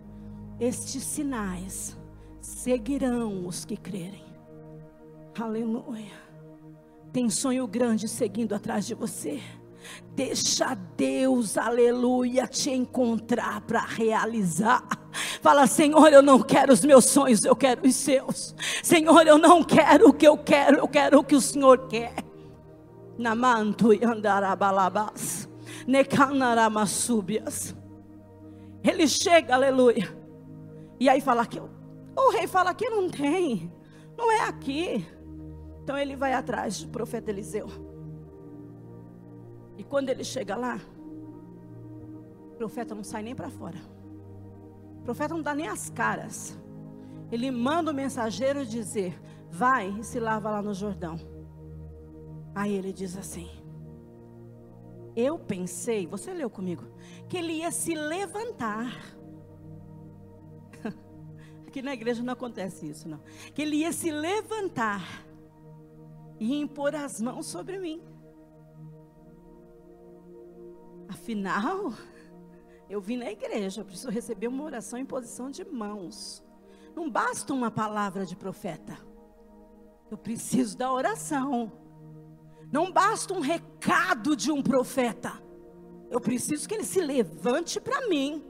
estes 0.59 1.03
sinais 1.03 1.99
seguirão 2.41 3.47
os 3.47 3.65
que 3.65 3.77
crerem. 3.77 4.25
Aleluia. 5.39 6.13
Tem 7.13 7.31
sonho 7.31 7.67
grande 7.67 8.09
seguindo 8.09 8.55
atrás 8.55 8.87
de 8.87 8.95
você. 8.95 9.41
Deixa 10.15 10.75
Deus, 10.97 11.59
aleluia, 11.59 12.47
te 12.47 12.71
encontrar 12.71 13.61
para 13.63 13.81
realizar. 13.81 14.87
Fala, 15.41 15.67
Senhor, 15.67 16.13
eu 16.13 16.23
não 16.23 16.41
quero 16.41 16.73
os 16.73 16.85
meus 16.85 17.07
sonhos, 17.07 17.45
eu 17.45 17.57
quero 17.57 17.87
os 17.87 17.95
seus. 17.95 18.55
Senhor, 18.83 19.27
eu 19.27 19.39
não 19.39 19.63
quero 19.63 20.09
o 20.09 20.13
que 20.13 20.27
eu 20.27 20.37
quero, 20.37 20.79
eu 20.79 20.89
quero 20.89 21.19
o 21.19 21.25
que 21.25 21.35
o 21.35 21.41
Senhor 21.41 21.89
quer. 21.89 22.15
Namantu 23.19 23.93
e 23.93 24.05
andarabalabas, 24.05 25.49
necanaramasúbias. 25.87 27.75
Ele 28.83 29.09
chega, 29.09 29.55
aleluia. 29.55 30.17
E 30.99 31.09
aí 31.09 31.21
fala 31.21 31.47
que 31.47 31.61
o 31.61 32.31
rei 32.31 32.47
fala 32.47 32.75
que 32.75 32.89
não 32.89 33.09
tem, 33.09 33.73
não 34.17 34.31
é 34.31 34.41
aqui. 34.43 35.07
Então 35.83 35.99
ele 35.99 36.17
vai 36.17 36.33
atrás 36.33 36.83
do 36.83 36.89
profeta 36.89 37.31
Eliseu. 37.31 37.69
E 39.77 39.85
quando 39.85 40.09
ele 40.09 40.25
chega 40.25 40.57
lá, 40.57 40.81
o 42.53 42.57
profeta 42.57 42.95
não 42.95 43.03
sai 43.03 43.23
nem 43.23 43.35
para 43.35 43.51
fora. 43.51 43.79
O 45.01 45.03
profeta 45.05 45.35
não 45.35 45.43
dá 45.43 45.55
nem 45.55 45.69
as 45.69 45.91
caras. 45.91 46.59
Ele 47.31 47.51
manda 47.51 47.91
o 47.91 47.95
mensageiro 47.95 48.65
dizer: 48.65 49.21
Vai 49.51 49.89
e 49.99 50.05
se 50.05 50.21
lava 50.21 50.51
lá 50.51 50.63
no 50.63 50.73
Jordão. 50.73 51.19
Aí 52.55 52.73
ele 52.73 52.93
diz 52.93 53.17
assim: 53.17 53.51
Eu 55.17 55.39
pensei, 55.39 56.07
você 56.07 56.33
leu 56.33 56.49
comigo, 56.49 56.85
que 57.29 57.37
ele 57.37 57.55
ia 57.55 57.71
se 57.71 57.95
levantar. 57.95 58.95
Aqui 61.67 61.83
na 61.83 61.93
igreja 61.93 62.23
não 62.23 62.33
acontece 62.33 62.89
isso, 62.89 63.09
não. 63.09 63.21
Que 63.53 63.63
ele 63.63 63.77
ia 63.77 63.93
se 63.93 64.11
levantar 64.11 65.25
e 66.39 66.55
impor 66.55 66.95
as 66.95 67.21
mãos 67.21 67.47
sobre 67.47 67.79
mim. 67.79 68.01
Afinal, 71.09 71.93
eu 72.89 73.01
vim 73.01 73.17
na 73.17 73.31
igreja, 73.31 73.81
eu 73.81 73.85
preciso 73.85 74.11
receber 74.11 74.49
uma 74.49 74.65
oração 74.65 74.99
em 74.99 75.05
posição 75.05 75.51
de 75.51 75.65
mãos. 75.65 76.43
Não 76.95 77.11
basta 77.11 77.53
uma 77.53 77.71
palavra 77.71 78.25
de 78.25 78.37
profeta. 78.37 78.97
Eu 80.11 80.17
preciso 80.17 80.77
da 80.77 80.93
oração. 80.93 81.73
Não 82.71 82.93
basta 82.93 83.35
um 83.35 83.41
recado 83.41 84.37
de 84.37 84.53
um 84.53 84.63
profeta. 84.63 85.33
Eu 86.11 86.21
preciso 86.21 86.69
que 86.69 86.75
ele 86.75 86.85
se 86.85 87.01
levante 87.01 87.81
para 87.81 88.07
mim. 88.09 88.45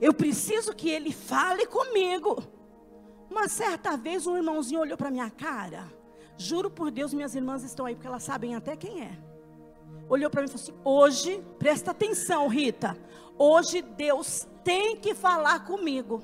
Eu 0.00 0.14
preciso 0.14 0.74
que 0.74 0.88
ele 0.88 1.12
fale 1.12 1.66
comigo. 1.66 2.42
Uma 3.30 3.48
certa 3.48 3.96
vez 3.96 4.26
um 4.26 4.36
irmãozinho 4.36 4.80
olhou 4.80 4.96
para 4.96 5.10
minha 5.10 5.30
cara. 5.30 5.92
Juro 6.36 6.70
por 6.70 6.90
Deus, 6.90 7.14
minhas 7.14 7.34
irmãs 7.34 7.62
estão 7.62 7.86
aí 7.86 7.94
porque 7.94 8.06
elas 8.06 8.22
sabem 8.22 8.54
até 8.54 8.76
quem 8.76 9.02
é. 9.02 9.31
Olhou 10.08 10.30
para 10.30 10.42
mim 10.42 10.48
e 10.48 10.50
falou 10.50 10.62
assim: 10.62 10.74
"Hoje, 10.84 11.44
presta 11.58 11.90
atenção, 11.90 12.48
Rita. 12.48 12.96
Hoje 13.38 13.82
Deus 13.82 14.46
tem 14.62 14.96
que 14.96 15.14
falar 15.14 15.64
comigo." 15.64 16.22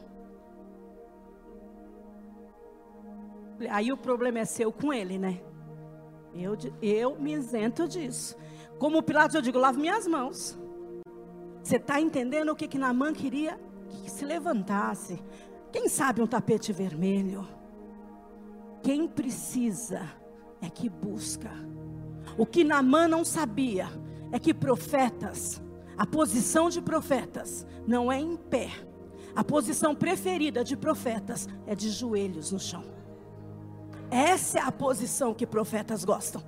Aí 3.70 3.92
o 3.92 3.96
problema 3.96 4.38
é 4.38 4.44
seu 4.44 4.70
com 4.70 4.92
ele, 4.92 5.18
né? 5.18 5.40
Eu, 6.32 6.56
eu 6.80 7.18
me 7.18 7.32
isento 7.32 7.88
disso. 7.88 8.36
Como 8.78 9.02
Pilatos, 9.02 9.34
eu 9.34 9.42
digo, 9.42 9.58
lavo 9.58 9.80
minhas 9.80 10.06
mãos. 10.06 10.56
Você 11.62 11.76
está 11.76 12.00
entendendo 12.00 12.50
o 12.50 12.56
que, 12.56 12.68
que 12.68 12.78
Namã 12.78 13.12
queria? 13.12 13.58
Que 13.88 14.10
se 14.10 14.24
levantasse. 14.24 15.22
Quem 15.72 15.88
sabe 15.88 16.22
um 16.22 16.26
tapete 16.26 16.72
vermelho? 16.72 17.46
Quem 18.82 19.08
precisa 19.08 20.08
é 20.62 20.70
que 20.70 20.88
busca. 20.88 21.50
O 22.38 22.46
que 22.46 22.62
Namã 22.62 23.09
não 23.09 23.24
sabia 23.24 23.88
é 24.31 24.38
que 24.38 24.55
profetas, 24.55 25.61
a 25.96 26.07
posição 26.07 26.70
de 26.70 26.81
profetas 26.81 27.66
não 27.85 28.12
é 28.12 28.20
em 28.20 28.37
pé. 28.37 28.70
A 29.35 29.42
posição 29.42 29.92
preferida 29.92 30.62
de 30.62 30.77
profetas 30.77 31.48
é 31.66 31.74
de 31.74 31.90
joelhos 31.90 32.53
no 32.53 32.61
chão. 32.61 32.85
Essa 34.09 34.61
é 34.61 34.62
a 34.62 34.70
posição 34.70 35.35
que 35.35 35.44
profetas 35.44 36.05
gostam. 36.05 36.40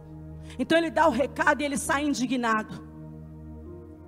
Então 0.58 0.78
ele 0.78 0.90
dá 0.90 1.08
o 1.08 1.10
recado 1.10 1.60
e 1.60 1.64
ele 1.64 1.76
sai 1.76 2.04
indignado. 2.04 2.88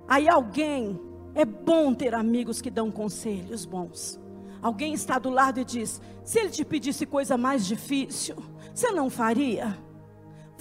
Aí 0.07 0.29
alguém, 0.29 0.99
é 1.35 1.43
bom 1.43 1.93
ter 1.93 2.15
amigos 2.15 2.61
que 2.61 2.69
dão 2.69 2.89
conselhos 2.91 3.65
bons. 3.65 4.19
Alguém 4.61 4.93
está 4.93 5.19
do 5.19 5.29
lado 5.29 5.59
e 5.59 5.65
diz: 5.65 6.01
se 6.23 6.39
ele 6.39 6.49
te 6.49 6.63
pedisse 6.63 7.05
coisa 7.05 7.37
mais 7.37 7.65
difícil, 7.65 8.37
você 8.73 8.91
não 8.91 9.09
faria? 9.09 9.77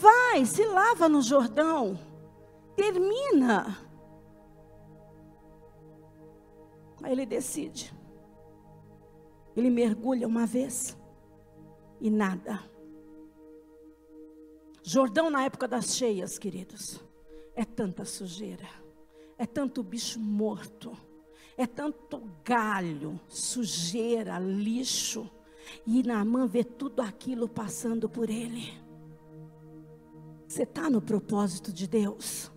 Vai, 0.03 0.45
se 0.45 0.65
lava 0.65 1.09
no 1.09 1.23
Jordão, 1.23 1.97
termina. 2.75 3.79
Aí 7.01 7.13
ele 7.13 7.25
decide. 7.25 7.95
Ele 9.55 9.71
mergulha 9.71 10.27
uma 10.27 10.45
vez 10.45 10.99
e 12.01 12.11
nada. 12.11 12.59
Jordão 14.83 15.31
na 15.31 15.45
época 15.45 15.69
das 15.69 15.95
cheias, 15.95 16.37
queridos, 16.37 17.01
é 17.55 17.65
tanta 17.65 18.05
sujeira, 18.05 18.69
é 19.39 19.47
tanto 19.47 19.85
bicho 19.85 20.19
morto, 20.19 20.97
é 21.57 21.65
tanto 21.65 22.29
galho, 22.45 23.21
sujeira, 23.29 24.37
lixo, 24.41 25.31
e 25.87 26.03
Naamã 26.03 26.49
vê 26.49 26.65
tudo 26.65 27.03
aquilo 27.03 27.49
passando 27.49 28.09
por 28.09 28.29
ele. 28.29 28.83
Você 30.53 30.65
está 30.65 30.91
no 30.91 31.01
propósito 31.01 31.73
de 31.73 31.87
Deus, 31.87 32.53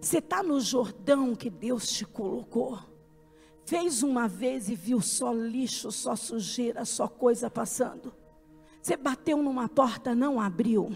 você 0.00 0.18
está 0.18 0.44
no 0.44 0.60
Jordão 0.60 1.34
que 1.34 1.50
Deus 1.50 1.88
te 1.88 2.04
colocou. 2.04 2.78
Fez 3.66 4.04
uma 4.04 4.28
vez 4.28 4.68
e 4.68 4.76
viu 4.76 5.00
só 5.00 5.32
lixo, 5.32 5.90
só 5.90 6.14
sujeira, 6.14 6.84
só 6.84 7.08
coisa 7.08 7.50
passando. 7.50 8.14
Você 8.80 8.96
bateu 8.96 9.42
numa 9.42 9.68
porta, 9.68 10.14
não 10.14 10.40
abriu. 10.40 10.92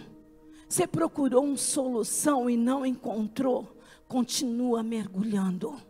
Você 0.68 0.86
procurou 0.86 1.42
uma 1.42 1.56
solução 1.56 2.48
e 2.48 2.56
não 2.56 2.86
encontrou, 2.86 3.76
continua 4.06 4.84
mergulhando. 4.84 5.82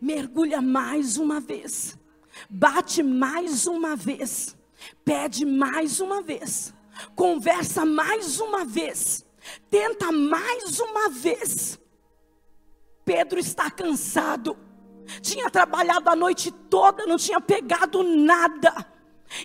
Mergulha 0.00 0.62
mais 0.62 1.16
uma 1.16 1.40
vez. 1.40 1.98
Bate 2.48 3.02
mais 3.02 3.66
uma 3.66 3.96
vez. 3.96 4.56
Pede 5.04 5.44
mais 5.44 5.98
uma 5.98 6.22
vez. 6.22 6.72
Conversa 7.14 7.84
mais 7.84 8.40
uma 8.40 8.64
vez. 8.64 9.24
Tenta 9.70 10.12
mais 10.12 10.78
uma 10.80 11.08
vez. 11.08 11.78
Pedro 13.04 13.38
está 13.38 13.70
cansado. 13.70 14.56
Tinha 15.22 15.50
trabalhado 15.50 16.10
a 16.10 16.16
noite 16.16 16.50
toda, 16.50 17.06
não 17.06 17.16
tinha 17.16 17.40
pegado 17.40 18.02
nada. 18.02 18.86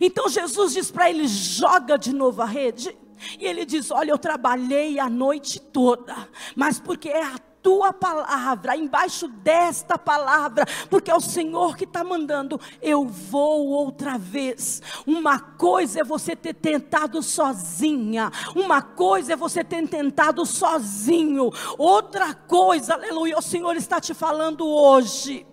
Então 0.02 0.28
Jesus 0.28 0.74
diz 0.74 0.92
para 0.92 1.10
ele: 1.10 1.28
joga 1.28 1.98
de 1.98 2.14
novo 2.14 2.42
a 2.42 2.46
rede. 2.46 2.98
E 3.40 3.46
ele 3.46 3.66
diz: 3.66 3.92
Olha, 3.92 4.12
eu 4.12 4.18
trabalhei 4.18 5.00
a 5.00 5.10
noite 5.10 5.60
toda, 5.60 6.28
mas 6.56 6.80
porque 6.80 7.10
é 7.10 7.24
a 7.24 7.40
tua 7.64 7.94
palavra, 7.94 8.76
embaixo 8.76 9.30
desta 9.30 9.98
palavra, 9.98 10.66
porque 10.90 11.10
é 11.10 11.16
o 11.16 11.22
Senhor 11.22 11.78
que 11.78 11.86
está 11.86 12.04
mandando, 12.04 12.60
eu 12.82 13.08
vou 13.08 13.68
outra 13.68 14.18
vez. 14.18 14.82
Uma 15.08 15.40
coisa 15.40 16.02
é 16.02 16.04
você 16.04 16.36
ter 16.36 16.54
tentado 16.54 17.24
sozinha, 17.24 18.30
uma 18.54 18.82
coisa 18.82 19.34
é 19.34 19.36
você 19.38 19.64
ter 19.64 19.88
tentado 19.88 20.46
sozinho, 20.46 21.50
outra 21.78 22.34
coisa, 22.34 22.96
aleluia, 22.96 23.38
o 23.38 23.42
Senhor 23.42 23.76
está 23.78 24.02
te 24.02 24.14
falando 24.14 24.68
hoje. 24.68 25.48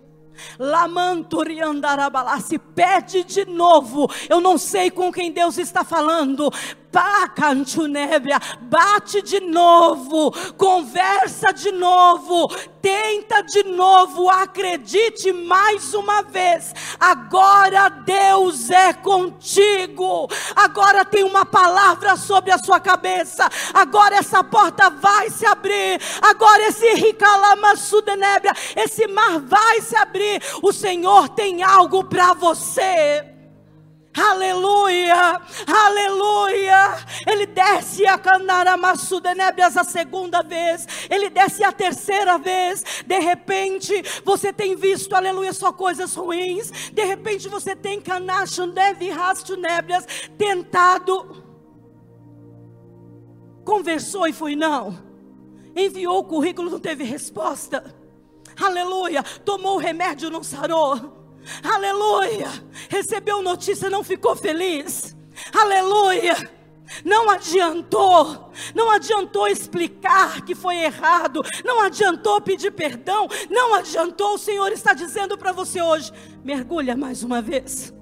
Lamanturiandarabalá, 0.58 2.40
se 2.40 2.58
pede 2.58 3.24
de 3.24 3.44
novo. 3.44 4.10
Eu 4.28 4.40
não 4.40 4.56
sei 4.56 4.90
com 4.90 5.12
quem 5.12 5.30
Deus 5.30 5.58
está 5.58 5.84
falando, 5.84 6.50
bate 8.60 9.22
de 9.22 9.40
novo, 9.40 10.32
conversa 10.56 11.52
de 11.52 11.72
novo, 11.72 12.48
tenta 12.82 13.42
de 13.42 13.62
novo, 13.64 14.28
acredite 14.28 15.32
mais 15.32 15.94
uma 15.94 16.22
vez. 16.22 16.74
Agora 16.98 17.88
Deus 17.88 18.70
é 18.70 18.92
contigo. 18.92 20.28
Agora 20.56 21.04
tem 21.04 21.24
uma 21.24 21.44
palavra 21.44 22.16
sobre 22.16 22.50
a 22.50 22.58
sua 22.58 22.80
cabeça. 22.80 23.48
Agora 23.72 24.16
essa 24.16 24.42
porta 24.42 24.90
vai 24.90 25.30
se 25.30 25.46
abrir. 25.46 26.00
Agora 26.20 26.68
esse 26.68 26.94
ricalamassudenébria, 26.94 28.52
esse 28.76 29.06
mar 29.06 29.40
vai 29.40 29.80
se 29.80 29.96
abrir. 29.96 30.42
O 30.62 30.72
Senhor 30.72 31.28
tem 31.28 31.62
algo 31.62 32.04
para 32.04 32.34
você. 32.34 33.39
Aleluia, 34.12 35.40
aleluia. 35.66 36.98
Ele 37.26 37.46
desce 37.46 38.04
a 38.06 38.18
Canaramassudenébrias 38.18 39.76
a 39.76 39.84
segunda 39.84 40.42
vez, 40.42 40.84
ele 41.08 41.30
desce 41.30 41.62
a 41.62 41.70
terceira 41.70 42.36
vez. 42.36 42.82
De 43.06 43.20
repente, 43.20 44.02
você 44.24 44.52
tem 44.52 44.74
visto, 44.74 45.14
aleluia, 45.14 45.52
só 45.52 45.72
coisas 45.72 46.16
ruins. 46.16 46.72
De 46.92 47.04
repente, 47.04 47.48
você 47.48 47.76
tem 47.76 48.00
Canachundevihastunébrias 48.00 50.04
tentado. 50.36 51.44
Conversou 53.64 54.26
e 54.26 54.32
foi 54.32 54.56
não. 54.56 55.08
Enviou 55.76 56.18
o 56.18 56.24
currículo, 56.24 56.68
não 56.68 56.80
teve 56.80 57.04
resposta. 57.04 57.94
Aleluia. 58.60 59.22
Tomou 59.22 59.76
o 59.76 59.78
remédio, 59.78 60.30
não 60.30 60.42
sarou 60.42 61.19
Aleluia. 61.62 62.48
Recebeu 62.88 63.42
notícia, 63.42 63.90
não 63.90 64.02
ficou 64.02 64.36
feliz. 64.36 65.16
Aleluia. 65.52 66.36
Não 67.04 67.30
adiantou, 67.30 68.50
não 68.74 68.90
adiantou 68.90 69.46
explicar 69.46 70.44
que 70.44 70.56
foi 70.56 70.76
errado, 70.76 71.40
não 71.64 71.80
adiantou 71.80 72.40
pedir 72.40 72.72
perdão, 72.72 73.28
não 73.48 73.74
adiantou. 73.74 74.34
O 74.34 74.38
Senhor 74.38 74.72
está 74.72 74.92
dizendo 74.92 75.38
para 75.38 75.52
você 75.52 75.80
hoje: 75.80 76.12
mergulha 76.44 76.96
mais 76.96 77.22
uma 77.22 77.40
vez. 77.40 77.94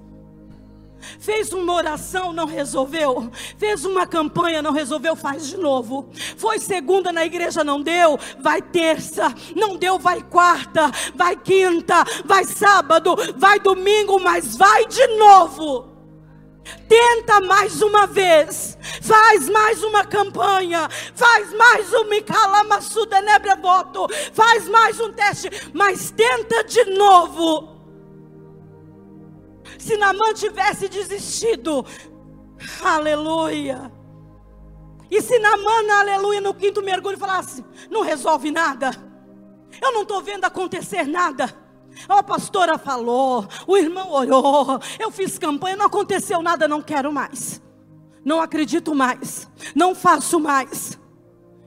Fez 1.19 1.51
uma 1.53 1.73
oração, 1.73 2.33
não 2.33 2.45
resolveu. 2.45 3.31
Fez 3.57 3.85
uma 3.85 4.05
campanha, 4.05 4.61
não 4.61 4.71
resolveu, 4.71 5.15
faz 5.15 5.47
de 5.47 5.57
novo. 5.57 6.09
Foi 6.37 6.59
segunda 6.59 7.11
na 7.11 7.25
igreja, 7.25 7.63
não 7.63 7.81
deu, 7.81 8.19
vai 8.39 8.61
terça. 8.61 9.33
Não 9.55 9.75
deu, 9.75 9.97
vai 9.97 10.21
quarta, 10.21 10.91
vai 11.15 11.35
quinta, 11.35 12.03
vai 12.25 12.43
sábado, 12.43 13.15
vai 13.37 13.59
domingo, 13.59 14.19
mas 14.19 14.55
vai 14.55 14.85
de 14.85 15.05
novo. 15.17 15.89
Tenta 16.87 17.39
mais 17.41 17.81
uma 17.81 18.05
vez, 18.05 18.77
faz 19.01 19.49
mais 19.49 19.83
uma 19.83 20.05
campanha, 20.05 20.87
faz 21.15 21.51
mais 21.53 21.93
um 21.93 22.05
Mikalamassu 22.05 23.05
Denebra 23.05 23.55
voto, 23.55 24.07
faz 24.33 24.67
mais 24.67 24.99
um 24.99 25.11
teste, 25.11 25.49
mas 25.73 26.11
tenta 26.11 26.63
de 26.63 26.85
novo 26.85 27.78
se 29.79 29.97
Namã 29.97 30.33
tivesse 30.33 30.87
desistido, 30.87 31.85
aleluia. 32.83 33.91
E 35.09 35.21
se 35.21 35.39
Namã, 35.39 35.91
aleluia, 35.99 36.41
no 36.41 36.53
quinto 36.53 36.83
mergulho 36.83 37.17
falasse: 37.17 37.65
não 37.89 38.01
resolve 38.01 38.51
nada, 38.51 38.91
eu 39.81 39.91
não 39.93 40.03
estou 40.03 40.21
vendo 40.21 40.45
acontecer 40.45 41.07
nada. 41.07 41.53
A 42.07 42.21
pastora 42.21 42.77
falou, 42.77 43.47
o 43.65 43.75
irmão 43.75 44.11
orou, 44.11 44.79
eu 44.99 45.09
fiz 45.09 45.39
campanha, 45.39 45.75
não 45.75 45.87
aconteceu 45.87 46.41
nada, 46.41 46.67
não 46.67 46.81
quero 46.81 47.11
mais, 47.11 47.61
não 48.23 48.39
acredito 48.39 48.93
mais, 48.93 49.49
não 49.75 49.95
faço 49.95 50.39
mais. 50.39 50.99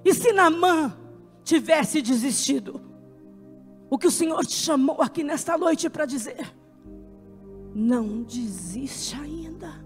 E 0.05 0.15
se 0.15 0.33
Namã 0.33 0.97
tivesse 1.45 2.01
desistido. 2.01 2.81
O 3.91 3.99
que 3.99 4.07
o 4.07 4.11
Senhor 4.11 4.45
te 4.47 4.55
chamou 4.55 5.03
aqui 5.03 5.23
nesta 5.23 5.59
noite 5.59 5.91
para 5.91 6.07
dizer: 6.07 6.55
não 7.75 8.23
desiste 8.23 9.17
ainda. 9.17 9.85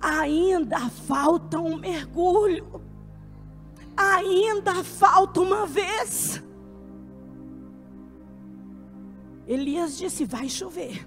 Ainda 0.00 0.88
falta 0.88 1.58
um 1.58 1.76
mergulho. 1.76 2.80
Ainda 3.96 4.84
falta 4.84 5.40
uma 5.40 5.66
vez. 5.66 6.42
Elias 9.46 9.96
disse: 9.96 10.24
Vai 10.24 10.48
chover. 10.48 11.06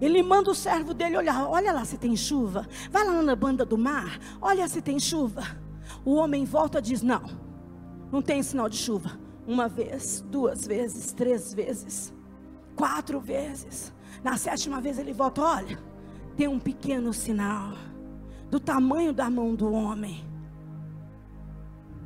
Ele 0.00 0.22
manda 0.22 0.50
o 0.50 0.54
servo 0.54 0.92
dele 0.92 1.16
olhar, 1.16 1.48
olha 1.48 1.72
lá 1.72 1.84
se 1.84 1.96
tem 1.96 2.14
chuva. 2.16 2.68
Vai 2.90 3.06
lá 3.06 3.22
na 3.22 3.34
banda 3.34 3.64
do 3.64 3.78
mar, 3.78 4.18
olha 4.40 4.68
se 4.68 4.82
tem 4.82 4.98
chuva. 4.98 5.42
O 6.04 6.14
homem 6.14 6.44
volta 6.44 6.78
e 6.78 6.82
diz: 6.82 7.02
Não, 7.02 7.22
não 8.10 8.20
tem 8.20 8.42
sinal 8.42 8.68
de 8.68 8.76
chuva. 8.76 9.18
Uma 9.46 9.68
vez, 9.68 10.24
duas 10.28 10.66
vezes, 10.66 11.12
três 11.12 11.54
vezes, 11.54 12.12
quatro 12.74 13.20
vezes. 13.20 13.92
Na 14.26 14.36
sétima 14.36 14.80
vez 14.80 14.98
ele 14.98 15.12
volta: 15.12 15.40
Olha, 15.40 15.78
tem 16.36 16.48
um 16.48 16.58
pequeno 16.58 17.12
sinal, 17.12 17.74
do 18.50 18.58
tamanho 18.58 19.12
da 19.12 19.30
mão 19.30 19.54
do 19.54 19.72
homem. 19.72 20.24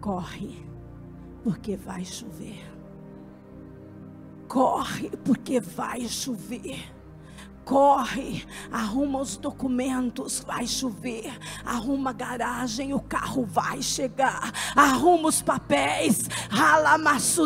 Corre, 0.02 0.54
porque 1.42 1.78
vai 1.78 2.04
chover. 2.04 2.61
Corre, 4.46 5.09
porque 5.24 5.61
vai 5.61 6.02
chover 6.02 6.92
corre, 7.70 8.44
arruma 8.72 9.20
os 9.20 9.37
documentos, 9.37 10.40
vai 10.44 10.66
chover, 10.66 11.33
arruma 11.64 12.11
a 12.11 12.12
garagem, 12.12 12.92
o 12.92 12.98
carro 12.98 13.46
vai 13.48 13.80
chegar, 13.80 14.52
arruma 14.74 15.28
os 15.28 15.40
papéis, 15.40 16.28
rala 16.50 16.98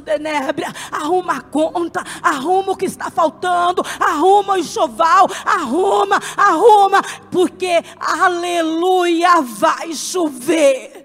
denébria, 0.02 0.72
arruma 0.90 1.36
a 1.36 1.40
conta, 1.42 2.02
arruma 2.22 2.72
o 2.72 2.76
que 2.76 2.86
está 2.86 3.10
faltando, 3.10 3.82
arruma 4.00 4.54
o 4.54 4.56
enxoval, 4.56 5.28
arruma, 5.44 6.18
arruma, 6.38 7.02
porque 7.30 7.84
aleluia 8.00 9.42
vai 9.42 9.92
chover 9.92 11.03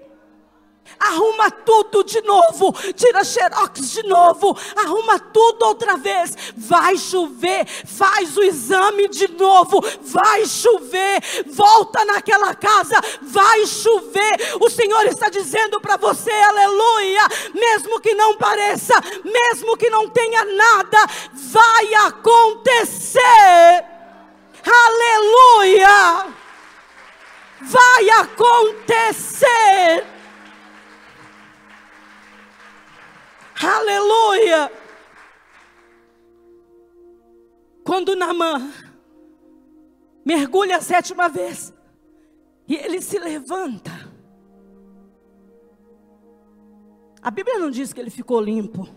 arruma 1.00 1.50
tudo 1.50 2.04
de 2.04 2.20
novo, 2.20 2.72
tira 2.94 3.24
xerox 3.24 3.90
de 3.90 4.02
novo, 4.04 4.56
arruma 4.76 5.18
tudo 5.18 5.64
outra 5.64 5.96
vez. 5.96 6.36
Vai 6.56 6.96
chover, 6.96 7.66
faz 7.66 8.36
o 8.36 8.42
exame 8.42 9.08
de 9.08 9.28
novo, 9.28 9.80
vai 10.02 10.44
chover, 10.46 11.20
volta 11.46 12.04
naquela 12.04 12.54
casa, 12.54 13.00
vai 13.22 13.66
chover. 13.66 14.58
O 14.60 14.68
Senhor 14.68 15.06
está 15.06 15.30
dizendo 15.30 15.80
para 15.80 15.96
você, 15.96 16.30
aleluia, 16.30 17.26
mesmo 17.54 18.00
que 18.00 18.14
não 18.14 18.36
pareça, 18.36 18.94
mesmo 19.24 19.76
que 19.76 19.88
não 19.88 20.08
tenha 20.08 20.44
nada, 20.44 20.98
vai 21.32 21.94
acontecer. 21.94 23.20
Aleluia! 24.62 26.26
Vai 27.62 28.10
acontecer. 28.10 30.06
Aleluia! 33.62 34.72
Quando 37.84 38.16
Namã 38.16 38.72
mergulha 40.24 40.76
a 40.76 40.80
sétima 40.80 41.28
vez 41.28 41.74
e 42.66 42.76
ele 42.76 43.02
se 43.02 43.18
levanta, 43.18 43.90
a 47.20 47.30
Bíblia 47.30 47.58
não 47.58 47.70
diz 47.70 47.92
que 47.92 48.00
ele 48.00 48.10
ficou 48.10 48.40
limpo, 48.40 48.88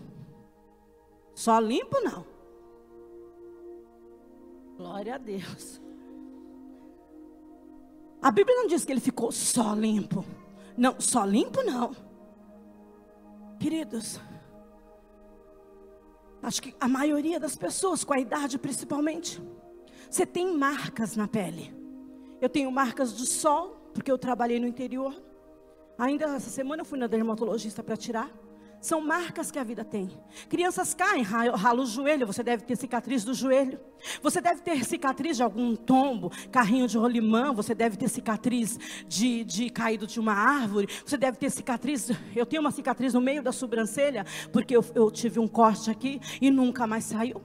só 1.34 1.58
limpo 1.58 2.00
não. 2.00 2.24
Glória 4.76 5.16
a 5.16 5.18
Deus. 5.18 5.80
A 8.22 8.30
Bíblia 8.30 8.56
não 8.56 8.66
diz 8.66 8.84
que 8.84 8.92
ele 8.92 9.00
ficou 9.00 9.30
só 9.30 9.74
limpo. 9.74 10.24
Não, 10.76 10.98
só 10.98 11.24
limpo 11.24 11.62
não. 11.62 11.94
Queridos, 13.60 14.18
Acho 16.44 16.60
que 16.60 16.74
a 16.78 16.86
maioria 16.86 17.40
das 17.40 17.56
pessoas, 17.56 18.04
com 18.04 18.12
a 18.12 18.20
idade 18.20 18.58
principalmente, 18.58 19.42
você 20.10 20.26
tem 20.26 20.54
marcas 20.54 21.16
na 21.16 21.26
pele. 21.26 21.74
Eu 22.38 22.50
tenho 22.50 22.70
marcas 22.70 23.14
do 23.14 23.24
sol, 23.24 23.90
porque 23.94 24.12
eu 24.12 24.18
trabalhei 24.18 24.60
no 24.60 24.66
interior. 24.66 25.14
Ainda 25.96 26.26
essa 26.26 26.50
semana 26.50 26.82
eu 26.82 26.84
fui 26.84 26.98
na 26.98 27.06
dermatologista 27.06 27.82
para 27.82 27.96
tirar. 27.96 28.30
São 28.84 29.00
marcas 29.00 29.50
que 29.50 29.58
a 29.58 29.64
vida 29.64 29.82
tem. 29.82 30.10
Crianças 30.46 30.92
caem, 30.92 31.22
rala 31.22 31.80
o 31.80 31.86
joelho, 31.86 32.26
você 32.26 32.42
deve 32.42 32.64
ter 32.64 32.76
cicatriz 32.76 33.24
do 33.24 33.32
joelho. 33.32 33.80
Você 34.22 34.42
deve 34.42 34.60
ter 34.60 34.84
cicatriz 34.84 35.38
de 35.38 35.42
algum 35.42 35.74
tombo, 35.74 36.30
carrinho 36.52 36.86
de 36.86 36.98
rolimã, 36.98 37.50
você 37.54 37.74
deve 37.74 37.96
ter 37.96 38.10
cicatriz 38.10 38.78
de, 39.08 39.42
de 39.42 39.70
caído 39.70 40.06
de 40.06 40.20
uma 40.20 40.34
árvore. 40.34 40.86
Você 41.02 41.16
deve 41.16 41.38
ter 41.38 41.48
cicatriz, 41.48 42.10
eu 42.36 42.44
tenho 42.44 42.60
uma 42.60 42.70
cicatriz 42.70 43.14
no 43.14 43.22
meio 43.22 43.42
da 43.42 43.52
sobrancelha, 43.52 44.26
porque 44.52 44.76
eu, 44.76 44.84
eu 44.94 45.10
tive 45.10 45.40
um 45.40 45.48
corte 45.48 45.90
aqui 45.90 46.20
e 46.38 46.50
nunca 46.50 46.86
mais 46.86 47.04
saiu. 47.04 47.40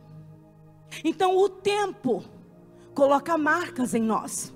Então 1.05 1.37
o 1.37 1.47
tempo 1.47 2.21
coloca 2.93 3.37
marcas 3.37 3.93
em 3.93 4.01
nós. 4.01 4.53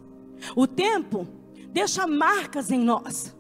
O 0.53 0.67
tempo 0.67 1.25
deixa 1.69 2.05
marcas 2.05 2.69
em 2.71 2.79
nós. 2.79 3.32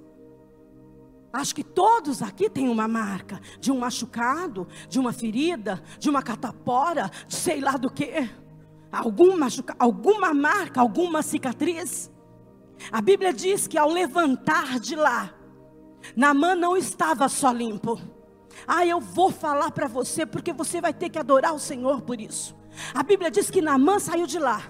Acho 1.33 1.55
que 1.55 1.63
todos 1.63 2.21
aqui 2.21 2.47
têm 2.47 2.69
uma 2.69 2.87
marca 2.87 3.41
de 3.59 3.71
um 3.71 3.79
machucado, 3.79 4.67
de 4.87 4.99
uma 4.99 5.11
ferida, 5.11 5.83
de 5.97 6.07
uma 6.07 6.21
catapora, 6.21 7.09
de 7.27 7.35
sei 7.35 7.59
lá 7.59 7.71
do 7.71 7.89
que. 7.89 8.29
Algum 8.91 9.33
alguma 9.79 10.31
marca, 10.31 10.79
alguma 10.79 11.23
cicatriz. 11.23 12.11
A 12.91 13.01
Bíblia 13.01 13.33
diz 13.33 13.65
que 13.65 13.79
ao 13.79 13.89
levantar 13.89 14.79
de 14.79 14.95
lá, 14.95 15.33
Namã 16.15 16.53
não 16.53 16.77
estava 16.77 17.27
só 17.27 17.51
limpo. 17.51 17.99
Ah, 18.67 18.85
eu 18.85 18.99
vou 18.99 19.31
falar 19.31 19.71
para 19.71 19.87
você, 19.87 20.27
porque 20.27 20.53
você 20.53 20.79
vai 20.79 20.93
ter 20.93 21.09
que 21.09 21.17
adorar 21.17 21.55
o 21.55 21.59
Senhor 21.59 22.01
por 22.01 22.21
isso. 22.21 22.55
A 22.93 23.01
Bíblia 23.01 23.31
diz 23.31 23.49
que 23.49 23.59
Namã 23.59 23.97
saiu 23.97 24.27
de 24.27 24.37
lá 24.37 24.61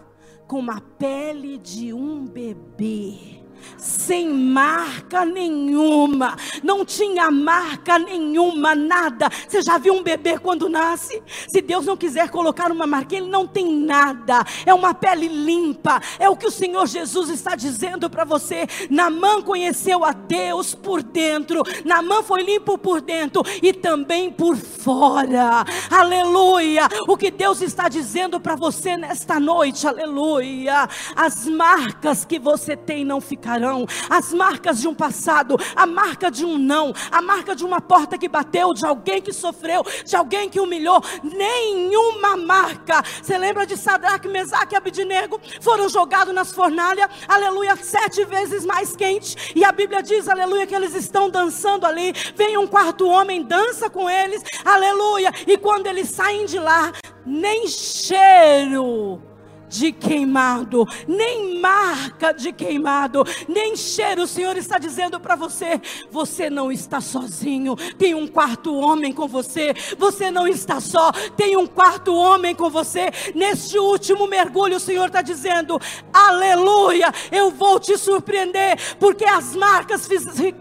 com 0.48 0.60
uma 0.60 0.80
pele 0.80 1.58
de 1.58 1.94
um 1.94 2.26
bebê 2.26 3.43
sem 3.78 4.30
marca 4.30 5.26
nenhuma, 5.26 6.36
não 6.64 6.86
tinha 6.86 7.32
marca 7.32 7.98
nenhuma, 7.98 8.76
nada. 8.76 9.30
Você 9.48 9.62
já 9.62 9.78
viu 9.78 9.94
um 9.94 10.04
bebê 10.04 10.38
quando 10.38 10.70
nasce? 10.70 11.22
Se 11.48 11.62
Deus 11.62 11.86
não 11.86 11.98
quiser 11.98 12.30
colocar 12.30 12.72
uma 12.72 12.86
marca, 12.86 13.16
ele 13.16 13.28
não 13.28 13.48
tem 13.48 13.74
nada, 13.74 14.44
é 14.66 14.74
uma 14.74 14.94
pele 14.94 15.28
limpa, 15.28 16.02
é 16.20 16.30
o 16.30 16.36
que 16.36 16.48
o 16.48 16.52
Senhor 16.52 16.86
Jesus 16.88 17.30
está 17.30 17.56
dizendo 17.56 18.10
para 18.10 18.24
você. 18.24 18.68
Namã 18.90 19.42
conheceu 19.42 20.04
a 20.04 20.12
Deus 20.12 20.76
por 20.76 21.02
dentro, 21.02 21.64
Namã 21.86 22.22
foi 22.24 22.44
limpo 22.44 22.78
por 22.78 23.02
dentro 23.02 23.44
e 23.62 23.74
também 23.74 24.32
por 24.32 24.58
fora, 24.58 25.66
aleluia. 25.90 26.88
O 27.08 27.18
que 27.18 27.32
Deus 27.32 27.62
está 27.62 27.88
dizendo 27.88 28.40
para 28.40 28.56
você 28.56 28.98
nesta 28.98 29.40
noite, 29.40 29.88
aleluia. 29.88 30.88
As 31.16 31.48
marcas 31.48 32.26
que 32.26 32.40
você 32.40 32.76
tem 32.76 33.06
não 33.06 33.22
ficarão 33.22 33.53
ficarão. 33.54 33.86
As 34.10 34.34
marcas 34.34 34.82
de 34.82 34.88
um 34.88 34.94
passado, 34.94 35.58
a 35.76 35.86
marca 35.86 36.32
de 36.32 36.46
um 36.46 36.58
não, 36.58 36.94
a 37.12 37.22
marca 37.22 37.56
de 37.56 37.64
uma 37.64 37.80
porta 37.80 38.18
que 38.18 38.28
bateu, 38.28 38.74
de 38.74 38.86
alguém 38.86 39.22
que 39.22 39.32
sofreu, 39.32 39.84
de 40.06 40.16
alguém 40.16 40.50
que 40.50 40.60
humilhou, 40.60 41.02
nenhuma 41.24 42.36
marca. 42.36 43.04
Você 43.22 43.38
lembra 43.38 43.66
de 43.66 43.78
Sadraque, 43.78 44.28
Mesaque 44.28 44.74
e 44.74 44.78
Abidinego? 44.78 45.40
Foram 45.62 45.88
jogados 45.90 46.34
nas 46.34 46.52
fornalhas, 46.52 47.10
aleluia, 47.28 47.76
sete 47.76 48.26
vezes 48.26 48.66
mais 48.66 48.96
quente. 48.96 49.54
E 49.56 49.64
a 49.64 49.72
Bíblia 49.72 50.02
diz, 50.02 50.28
aleluia, 50.28 50.66
que 50.66 50.76
eles 50.76 50.96
estão 50.96 51.30
dançando 51.30 51.86
ali. 51.86 52.14
Vem 52.36 52.58
um 52.58 52.68
quarto 52.68 53.08
homem, 53.08 53.44
dança 53.44 53.90
com 53.90 54.10
eles, 54.10 54.42
aleluia. 54.66 55.32
E 55.46 55.58
quando 55.58 55.88
eles 55.88 56.10
saem 56.10 56.46
de 56.46 56.60
lá, 56.60 56.92
nem 57.26 57.68
cheiro 57.68 59.33
de 59.74 59.92
queimado, 59.92 60.88
nem 61.08 61.60
marca 61.60 62.32
de 62.32 62.54
queimado, 62.54 63.24
nem 63.48 63.76
cheiro. 63.76 64.24
O 64.24 64.28
Senhor 64.28 64.56
está 64.56 64.78
dizendo 64.78 65.20
para 65.20 65.36
você: 65.36 65.82
você 66.12 66.48
não 66.50 66.72
está 66.72 67.02
sozinho, 67.02 67.76
tem 67.98 68.14
um 68.14 68.28
quarto 68.28 68.76
homem 68.76 69.12
com 69.12 69.28
você, 69.28 69.74
você 69.98 70.30
não 70.30 70.48
está 70.48 70.80
só, 70.80 71.12
tem 71.36 71.58
um 71.58 71.66
quarto 71.66 72.14
homem 72.14 72.54
com 72.54 72.70
você. 72.70 73.10
Neste 73.34 73.80
último 73.80 74.28
mergulho, 74.28 74.78
o 74.78 74.80
Senhor 74.80 75.08
está 75.08 75.24
dizendo: 75.24 75.80
aleluia, 76.14 77.12
eu 77.32 77.50
vou 77.50 77.80
te 77.80 77.98
surpreender, 77.98 78.78
porque 79.00 79.26
as 79.26 79.56
marcas 79.56 80.08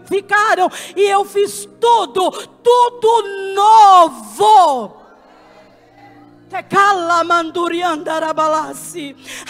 ficaram 0.07 0.71
e 0.95 1.01
eu 1.01 1.23
fiz 1.23 1.69
tudo, 1.79 2.31
tudo 2.63 3.53
novo. 3.53 5.02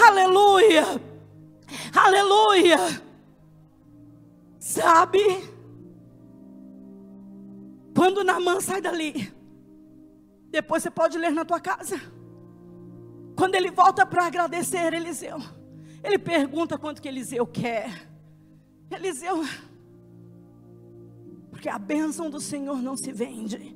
Aleluia. 0.08 0.84
Aleluia. 1.94 2.78
Sabe? 4.60 5.20
Quando 7.96 8.24
Naamã 8.24 8.60
sai 8.60 8.82
dali, 8.82 9.34
depois 10.50 10.84
você 10.84 10.90
pode 10.90 11.18
ler 11.18 11.32
na 11.32 11.44
tua 11.44 11.60
casa. 11.60 12.00
Quando 13.36 13.56
ele 13.56 13.72
volta 13.72 14.06
para 14.06 14.26
agradecer 14.26 14.94
Eliseu, 14.94 15.38
ele 16.04 16.18
pergunta 16.18 16.78
quanto 16.78 17.02
que 17.02 17.08
Eliseu 17.08 17.46
quer. 17.46 18.08
Eliseu, 18.90 19.44
porque 21.50 21.68
a 21.68 21.80
bênção 21.80 22.30
do 22.30 22.40
Senhor 22.40 22.82
não 22.82 22.96
se 22.96 23.12
vende. 23.12 23.73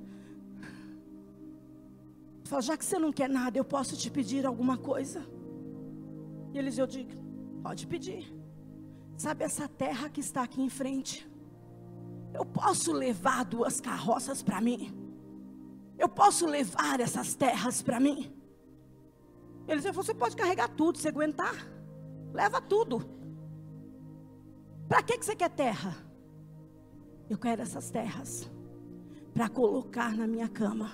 Fala, 2.48 2.62
já 2.62 2.78
que 2.78 2.86
você 2.86 2.98
não 2.98 3.12
quer 3.12 3.30
nada, 3.30 3.58
eu 3.58 3.66
posso 3.66 3.96
te 3.96 4.10
pedir 4.10 4.46
alguma 4.46 4.78
coisa. 4.78 5.26
E 6.54 6.58
Eliseu 6.58 6.88
diz: 6.88 7.08
pode 7.62 7.86
pedir. 7.88 8.34
Sabe 9.18 9.44
essa 9.44 9.68
terra 9.68 10.10
que 10.10 10.20
está 10.20 10.44
aqui 10.44 10.62
em 10.62 10.70
frente? 10.70 11.30
Eu 12.34 12.46
posso 12.46 12.94
levar 12.94 13.44
duas 13.44 13.82
carroças 13.82 14.44
para 14.44 14.62
mim? 14.62 14.94
Eu 15.98 16.08
posso 16.08 16.46
levar 16.46 17.00
essas 17.00 17.34
terras 17.34 17.82
para 17.82 18.00
mim? 18.00 18.32
Ele 19.68 19.82
disse: 19.82 19.92
Você 19.92 20.14
pode 20.14 20.36
carregar 20.36 20.70
tudo, 20.70 20.98
se 20.98 21.08
aguentar. 21.08 21.56
Leva 22.34 22.62
tudo. 22.62 23.10
Para 24.88 25.04
que, 25.04 25.18
que 25.18 25.26
você 25.26 25.36
quer 25.36 25.50
terra? 25.50 25.96
Eu 27.30 27.38
quero 27.38 27.62
essas 27.62 27.90
terras 27.90 28.50
para 29.34 29.50
colocar 29.50 30.16
na 30.16 30.26
minha 30.26 30.48
cama, 30.48 30.92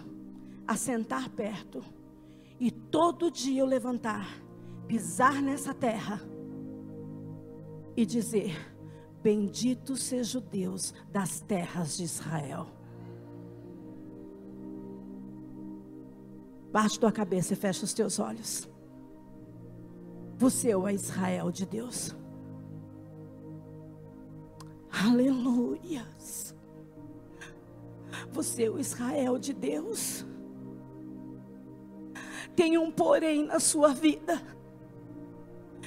assentar 0.67 1.29
perto 1.29 1.83
e 2.59 2.71
todo 2.71 3.31
dia 3.31 3.61
eu 3.61 3.65
levantar, 3.65 4.41
pisar 4.87 5.41
nessa 5.41 5.73
terra 5.73 6.21
e 7.95 8.05
dizer: 8.05 8.73
Bendito 9.21 9.95
seja 9.95 10.37
o 10.37 10.41
Deus 10.41 10.93
das 11.11 11.39
terras 11.39 11.97
de 11.97 12.03
Israel. 12.03 12.67
Baixe 16.71 16.99
tua 16.99 17.11
cabeça 17.11 17.53
e 17.53 17.55
fecha 17.55 17.85
os 17.85 17.93
teus 17.93 18.17
olhos. 18.19 18.67
Você 20.37 20.71
é 20.71 20.77
o 20.77 20.89
Israel 20.89 21.51
de 21.51 21.65
Deus. 21.65 22.15
Aleluias. 24.89 26.55
Você 28.31 28.63
é 28.63 28.69
o 28.69 28.79
Israel 28.79 29.37
de 29.37 29.53
Deus. 29.53 30.25
Tem 32.55 32.77
um 32.77 32.91
porém 32.91 33.45
na 33.45 33.59
sua 33.59 33.89
vida 33.89 34.41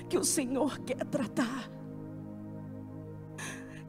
que 0.08 0.18
o 0.18 0.24
Senhor 0.24 0.78
quer 0.80 1.04
tratar. 1.06 1.70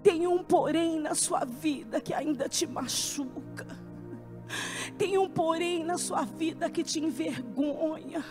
Tem 0.01 0.27
um 0.27 0.43
porém 0.43 0.99
na 0.99 1.15
sua 1.15 1.43
vida 1.43 1.99
que 1.99 2.13
ainda 2.13 2.47
te 2.47 2.65
machuca. 2.65 3.67
Tem 4.97 5.17
um 5.17 5.29
porém 5.29 5.83
na 5.83 5.97
sua 5.97 6.23
vida 6.23 6.69
que 6.69 6.83
te 6.83 6.99
envergonha. 6.99 8.23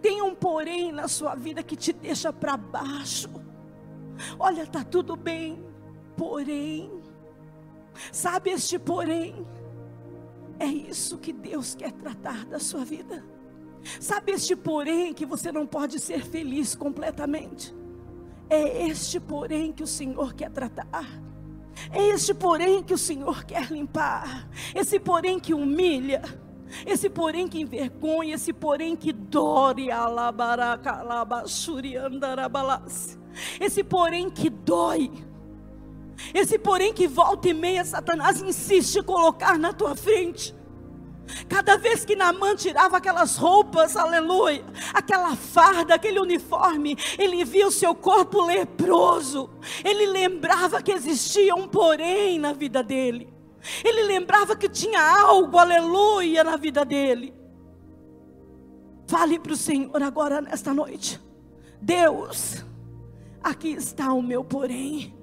Tem 0.00 0.22
um 0.22 0.34
porém 0.34 0.92
na 0.92 1.08
sua 1.08 1.34
vida 1.34 1.62
que 1.62 1.76
te 1.76 1.92
deixa 1.92 2.32
para 2.32 2.56
baixo. 2.56 3.28
Olha, 4.38 4.66
tá 4.66 4.82
tudo 4.82 5.16
bem, 5.16 5.64
porém, 6.16 6.90
sabe 8.12 8.50
este 8.50 8.78
porém? 8.78 9.46
É 10.58 10.66
isso 10.66 11.18
que 11.18 11.32
Deus 11.32 11.74
quer 11.74 11.92
tratar 11.92 12.44
da 12.46 12.58
sua 12.58 12.84
vida. 12.84 13.24
Sabe 14.00 14.32
este 14.32 14.54
porém 14.54 15.12
que 15.14 15.26
você 15.26 15.50
não 15.50 15.66
pode 15.66 15.98
ser 15.98 16.24
feliz 16.24 16.74
completamente? 16.74 17.74
É 18.50 18.86
este 18.86 19.20
porém 19.20 19.72
que 19.72 19.82
o 19.82 19.86
Senhor 19.86 20.34
quer 20.34 20.50
tratar. 20.50 21.06
É 21.92 22.08
este 22.08 22.34
porém 22.34 22.82
que 22.82 22.94
o 22.94 22.98
Senhor 22.98 23.44
quer 23.44 23.70
limpar. 23.70 24.48
Esse 24.74 24.98
porém 24.98 25.38
que 25.38 25.54
humilha. 25.54 26.22
Esse 26.86 27.08
porém 27.08 27.48
que 27.48 27.60
envergonha. 27.60 28.34
Esse 28.34 28.52
porém 28.52 28.96
que 28.96 29.12
dói. 29.12 29.88
Esse 33.60 33.84
porém 33.84 34.30
que 34.30 34.50
dói. 34.50 35.10
Esse 36.34 36.58
porém 36.58 36.92
que 36.92 37.06
volta 37.06 37.48
e 37.48 37.54
meia 37.54 37.84
Satanás 37.84 38.42
insiste 38.42 38.96
em 38.96 39.02
colocar 39.02 39.58
na 39.58 39.72
tua 39.72 39.94
frente. 39.94 40.54
Cada 41.48 41.76
vez 41.76 42.04
que 42.04 42.16
Naamã 42.16 42.54
tirava 42.54 42.96
aquelas 42.96 43.36
roupas, 43.36 43.96
aleluia, 43.96 44.64
aquela 44.94 45.36
farda, 45.36 45.94
aquele 45.94 46.20
uniforme, 46.20 46.96
ele 47.18 47.44
via 47.44 47.66
o 47.66 47.72
seu 47.72 47.94
corpo 47.94 48.44
leproso. 48.44 49.50
Ele 49.84 50.06
lembrava 50.06 50.82
que 50.82 50.92
existia 50.92 51.54
um 51.54 51.68
porém 51.68 52.38
na 52.38 52.52
vida 52.52 52.82
dele. 52.82 53.28
Ele 53.84 54.02
lembrava 54.02 54.56
que 54.56 54.68
tinha 54.68 55.00
algo, 55.00 55.58
aleluia, 55.58 56.44
na 56.44 56.56
vida 56.56 56.84
dele. 56.84 57.34
Fale 59.06 59.38
para 59.38 59.52
o 59.52 59.56
Senhor 59.56 60.02
agora 60.02 60.40
nesta 60.40 60.72
noite. 60.72 61.20
Deus, 61.80 62.64
aqui 63.42 63.70
está 63.70 64.12
o 64.12 64.22
meu 64.22 64.44
porém. 64.44 65.17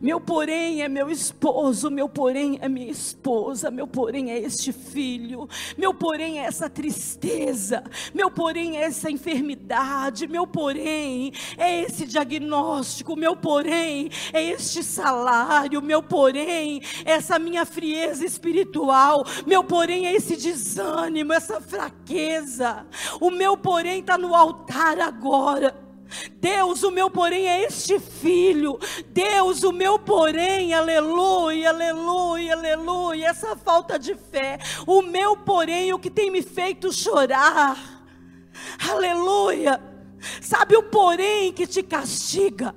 Meu 0.00 0.20
porém 0.20 0.82
é 0.82 0.88
meu 0.88 1.10
esposo, 1.10 1.90
meu 1.90 2.08
porém 2.08 2.58
é 2.60 2.68
minha 2.68 2.90
esposa, 2.90 3.70
meu 3.70 3.86
porém 3.86 4.30
é 4.30 4.38
este 4.38 4.72
filho, 4.72 5.48
meu 5.76 5.92
porém 5.94 6.40
é 6.40 6.44
essa 6.44 6.68
tristeza, 6.68 7.82
meu 8.14 8.30
porém 8.30 8.76
é 8.76 8.82
essa 8.82 9.10
enfermidade, 9.10 10.26
meu 10.26 10.46
porém 10.46 11.32
é 11.56 11.82
esse 11.82 12.06
diagnóstico, 12.06 13.16
meu 13.16 13.36
porém 13.36 14.10
é 14.32 14.42
este 14.42 14.82
salário, 14.82 15.82
meu 15.82 16.02
porém 16.02 16.80
é 17.04 17.12
essa 17.12 17.38
minha 17.38 17.64
frieza 17.64 18.24
espiritual, 18.24 19.24
meu 19.46 19.64
porém 19.64 20.06
é 20.06 20.14
esse 20.14 20.36
desânimo, 20.36 21.32
essa 21.32 21.60
fraqueza. 21.60 22.86
O 23.20 23.30
meu 23.30 23.56
porém 23.56 24.00
está 24.00 24.16
no 24.16 24.34
altar 24.34 25.00
agora. 25.00 25.87
Deus, 26.34 26.82
o 26.82 26.90
meu 26.90 27.10
porém 27.10 27.48
é 27.48 27.64
este 27.64 27.98
filho. 27.98 28.78
Deus, 29.08 29.62
o 29.62 29.72
meu 29.72 29.98
porém, 29.98 30.72
aleluia, 30.74 31.70
aleluia, 31.70 32.54
aleluia. 32.54 33.26
Essa 33.28 33.56
falta 33.56 33.98
de 33.98 34.14
fé. 34.14 34.58
O 34.86 35.02
meu 35.02 35.36
porém, 35.36 35.92
o 35.92 35.98
que 35.98 36.10
tem 36.10 36.30
me 36.30 36.42
feito 36.42 36.92
chorar. 36.92 37.76
Aleluia. 38.90 39.80
Sabe 40.40 40.76
o 40.76 40.82
porém 40.82 41.52
que 41.52 41.66
te 41.66 41.82
castiga? 41.82 42.74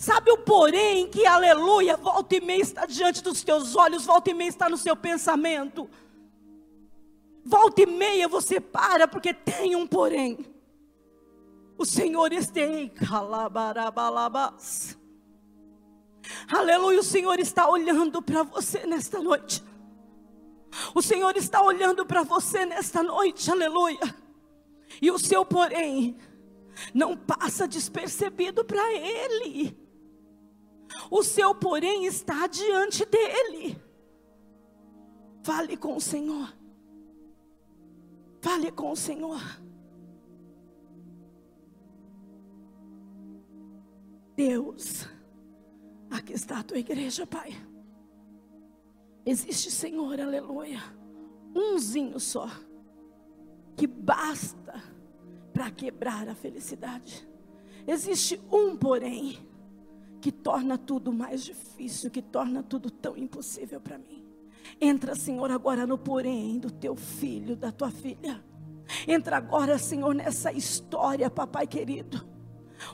Sabe 0.00 0.30
o 0.32 0.38
porém 0.38 1.08
que, 1.08 1.24
aleluia, 1.26 1.96
volta 1.96 2.36
e 2.36 2.40
meia 2.40 2.60
está 2.60 2.86
diante 2.86 3.22
dos 3.22 3.42
teus 3.44 3.76
olhos, 3.76 4.04
volta 4.04 4.30
e 4.30 4.34
meia 4.34 4.48
está 4.48 4.68
no 4.68 4.76
seu 4.76 4.96
pensamento. 4.96 5.88
Volta 7.44 7.82
e 7.82 7.86
meia 7.86 8.26
você 8.26 8.60
para 8.60 9.06
porque 9.06 9.32
tem 9.32 9.76
um 9.76 9.86
porém. 9.86 10.55
O 11.78 11.84
Senhor 11.84 12.32
esteja 12.32 12.88
calabarabalabas. 12.90 14.98
Aleluia, 16.48 17.00
o 17.00 17.04
Senhor 17.04 17.38
está 17.38 17.68
olhando 17.68 18.22
para 18.22 18.42
você 18.42 18.86
nesta 18.86 19.22
noite. 19.22 19.62
O 20.94 21.02
Senhor 21.02 21.36
está 21.36 21.62
olhando 21.62 22.04
para 22.04 22.22
você 22.22 22.66
nesta 22.66 23.02
noite, 23.02 23.50
aleluia. 23.50 24.14
E 25.00 25.10
o 25.10 25.18
seu, 25.18 25.44
porém, 25.44 26.16
não 26.92 27.16
passa 27.16 27.66
despercebido 27.66 28.64
para 28.64 28.92
Ele. 28.92 29.76
O 31.10 31.22
seu, 31.22 31.54
porém, 31.54 32.06
está 32.06 32.46
diante 32.46 33.04
dele. 33.04 33.80
Fale 35.42 35.76
com 35.76 35.96
o 35.96 36.00
Senhor. 36.00 36.52
Fale 38.40 38.70
com 38.72 38.92
o 38.92 38.96
Senhor. 38.96 39.40
Deus, 44.36 45.08
aqui 46.10 46.34
está 46.34 46.58
a 46.58 46.62
tua 46.62 46.78
igreja, 46.78 47.26
Pai. 47.26 47.56
Existe, 49.24 49.70
Senhor, 49.70 50.20
aleluia, 50.20 50.78
umzinho 51.54 52.20
só, 52.20 52.46
que 53.74 53.86
basta 53.86 54.74
para 55.54 55.70
quebrar 55.70 56.28
a 56.28 56.34
felicidade. 56.34 57.26
Existe 57.86 58.38
um, 58.52 58.76
porém, 58.76 59.38
que 60.20 60.30
torna 60.30 60.76
tudo 60.76 61.14
mais 61.14 61.42
difícil, 61.42 62.10
que 62.10 62.20
torna 62.20 62.62
tudo 62.62 62.90
tão 62.90 63.16
impossível 63.16 63.80
para 63.80 63.96
mim. 63.96 64.22
Entra, 64.78 65.14
Senhor, 65.14 65.50
agora 65.50 65.86
no 65.86 65.96
porém 65.96 66.58
do 66.58 66.70
teu 66.70 66.94
filho, 66.94 67.56
da 67.56 67.72
tua 67.72 67.90
filha. 67.90 68.44
Entra 69.08 69.38
agora, 69.38 69.78
Senhor, 69.78 70.14
nessa 70.14 70.52
história, 70.52 71.30
papai 71.30 71.66
querido 71.66 72.35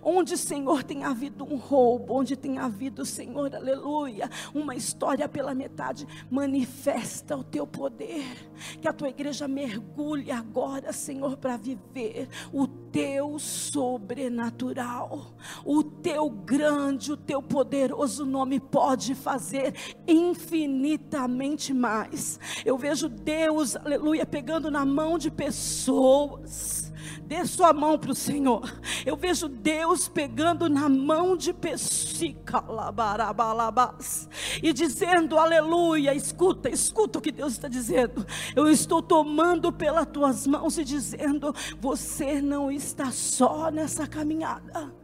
Onde, 0.03 0.37
Senhor, 0.37 0.83
tem 0.83 1.05
havido 1.05 1.45
um 1.45 1.57
roubo, 1.57 2.15
onde 2.15 2.37
tem 2.37 2.59
havido, 2.59 3.05
Senhor, 3.05 3.55
aleluia, 3.55 4.31
uma 4.55 4.75
história 4.75 5.29
pela 5.29 5.55
metade, 5.55 6.07
manifesta 6.31 7.37
o 7.37 7.45
teu 7.45 7.67
poder. 7.67 8.51
Que 8.81 8.89
a 8.89 8.93
tua 8.93 9.09
igreja 9.09 9.49
mergulhe 9.49 10.31
agora, 10.31 10.93
Senhor, 10.93 11.37
para 11.37 11.57
viver 11.57 12.29
o 12.53 12.67
teu 12.67 13.39
sobrenatural, 13.39 15.35
o 15.65 15.83
teu 15.83 16.29
grande, 16.29 17.13
o 17.13 17.17
teu 17.17 17.43
poderoso 17.43 18.27
nome 18.27 18.61
pode 18.61 19.15
fazer 19.15 19.75
infinitamente 20.07 21.73
mais. 21.73 22.39
Eu 22.65 22.77
vejo 22.77 23.09
Deus, 23.09 23.77
aleluia, 23.77 24.27
pegando 24.27 24.71
na 24.71 24.85
mão 24.85 25.17
de 25.19 25.31
pessoas 25.31 26.92
Dê 27.23 27.47
sua 27.47 27.73
mão 27.73 27.99
para 27.99 28.13
o 28.13 28.15
Senhor. 28.15 28.71
Eu 29.05 29.17
vejo 29.17 29.49
Deus 29.49 30.07
pegando 30.09 30.69
na 30.69 30.89
mão 30.89 31.37
de 31.37 31.53
Pessicalabarabas 31.53 34.29
e 34.63 34.73
dizendo: 34.73 35.37
Aleluia. 35.39 36.15
Escuta, 36.15 36.69
escuta 36.69 37.19
o 37.19 37.23
que 37.23 37.33
Deus 37.33 37.55
está 37.55 37.67
dizendo. 37.69 38.25
Eu 38.55 38.69
estou 38.69 39.03
tomando 39.03 39.73
pelas 39.73 40.07
tuas 40.07 40.47
mãos 40.47 40.79
e 40.79 40.85
dizendo: 40.85 41.53
Você 41.81 42.41
não 42.41 42.71
está 42.71 43.11
só 43.11 43.69
nessa 43.71 44.07
caminhada. 44.07 45.03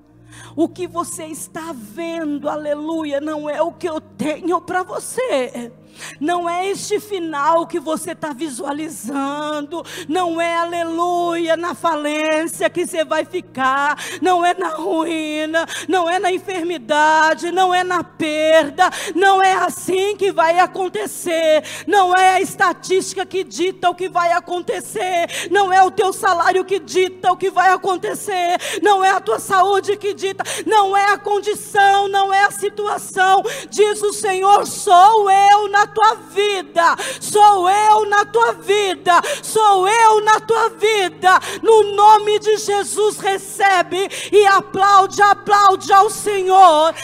O 0.54 0.68
que 0.68 0.86
você 0.86 1.26
está 1.26 1.72
vendo, 1.72 2.48
aleluia, 2.48 3.20
não 3.20 3.48
é 3.48 3.62
o 3.62 3.72
que 3.72 3.88
eu 3.88 4.00
tenho 4.00 4.60
para 4.60 4.82
você. 4.82 5.72
Não 6.20 6.48
é 6.48 6.68
este 6.68 7.00
final 7.00 7.66
que 7.66 7.78
você 7.78 8.12
está 8.12 8.32
visualizando. 8.32 9.84
Não 10.08 10.40
é 10.40 10.56
aleluia 10.56 11.56
na 11.56 11.74
falência 11.74 12.70
que 12.70 12.86
você 12.86 13.04
vai 13.04 13.24
ficar. 13.24 13.96
Não 14.20 14.44
é 14.44 14.54
na 14.54 14.70
ruína. 14.70 15.66
Não 15.88 16.08
é 16.08 16.18
na 16.18 16.32
enfermidade. 16.32 17.50
Não 17.50 17.74
é 17.74 17.84
na 17.84 18.02
perda. 18.02 18.90
Não 19.14 19.42
é 19.42 19.54
assim 19.54 20.16
que 20.16 20.32
vai 20.32 20.58
acontecer. 20.58 21.62
Não 21.86 22.14
é 22.14 22.34
a 22.34 22.40
estatística 22.40 23.24
que 23.26 23.44
dita 23.44 23.90
o 23.90 23.94
que 23.94 24.08
vai 24.08 24.32
acontecer. 24.32 25.48
Não 25.50 25.72
é 25.72 25.82
o 25.82 25.90
teu 25.90 26.12
salário 26.12 26.64
que 26.64 26.78
dita 26.78 27.32
o 27.32 27.36
que 27.36 27.50
vai 27.50 27.70
acontecer. 27.70 28.58
Não 28.82 29.04
é 29.04 29.10
a 29.10 29.20
tua 29.20 29.38
saúde 29.38 29.96
que 29.96 30.14
dita. 30.14 30.44
Não 30.66 30.96
é 30.96 31.12
a 31.12 31.18
condição. 31.18 32.08
Não 32.08 32.32
é 32.32 32.44
a 32.44 32.50
situação. 32.50 33.42
Diz 33.70 34.02
o 34.02 34.12
Senhor: 34.12 34.66
sou 34.66 35.30
eu 35.30 35.68
na 35.68 35.77
tua 35.86 36.14
vida, 36.14 36.96
sou 37.20 37.68
eu 37.68 38.06
na 38.06 38.24
tua 38.24 38.52
vida, 38.54 39.20
sou 39.42 39.88
eu 39.88 40.20
na 40.22 40.40
tua 40.40 40.70
vida. 40.70 41.38
No 41.62 41.94
nome 41.94 42.38
de 42.38 42.56
Jesus, 42.58 43.18
recebe 43.18 44.08
e 44.32 44.46
aplaude, 44.46 45.20
aplaude 45.22 45.92
ao 45.92 46.10
Senhor. 46.10 46.94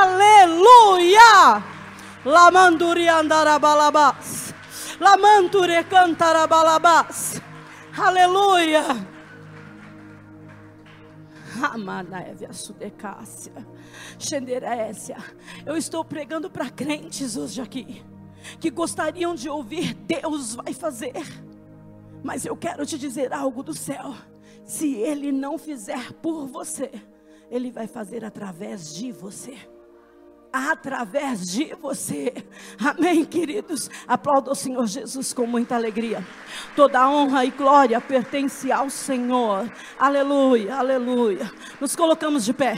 Aleluia! 0.00 1.62
Lamanduri 2.24 3.08
andarabalabas. 3.08 4.54
Lamandure 4.98 5.84
cantarabalabas. 5.84 7.40
Aleluia! 7.96 9.14
Eu 15.64 15.76
estou 15.76 16.04
pregando 16.04 16.50
para 16.50 16.70
crentes 16.70 17.36
hoje 17.36 17.60
aqui 17.60 18.04
que 18.60 18.70
gostariam 18.70 19.34
de 19.34 19.48
ouvir 19.48 19.94
Deus 19.94 20.54
vai 20.54 20.72
fazer. 20.72 21.12
Mas 22.22 22.46
eu 22.46 22.56
quero 22.56 22.86
te 22.86 22.98
dizer 22.98 23.32
algo 23.32 23.62
do 23.62 23.74
céu. 23.74 24.14
Se 24.64 24.94
Ele 24.94 25.30
não 25.30 25.58
fizer 25.58 26.12
por 26.14 26.46
você, 26.46 26.90
Ele 27.50 27.70
vai 27.70 27.86
fazer 27.86 28.24
através 28.24 28.94
de 28.94 29.12
você. 29.12 29.56
Através 30.50 31.48
de 31.48 31.74
você, 31.74 32.32
amém, 32.78 33.24
queridos. 33.24 33.90
Aplauda 34.06 34.52
o 34.52 34.54
Senhor 34.54 34.86
Jesus 34.86 35.32
com 35.32 35.48
muita 35.48 35.74
alegria. 35.74 36.24
Toda 36.76 37.10
honra 37.10 37.44
e 37.44 37.50
glória 37.50 38.00
pertence 38.00 38.70
ao 38.70 38.88
Senhor, 38.88 39.68
aleluia, 39.98 40.76
aleluia. 40.76 41.50
Nos 41.80 41.96
colocamos 41.96 42.44
de 42.44 42.54
pé, 42.54 42.76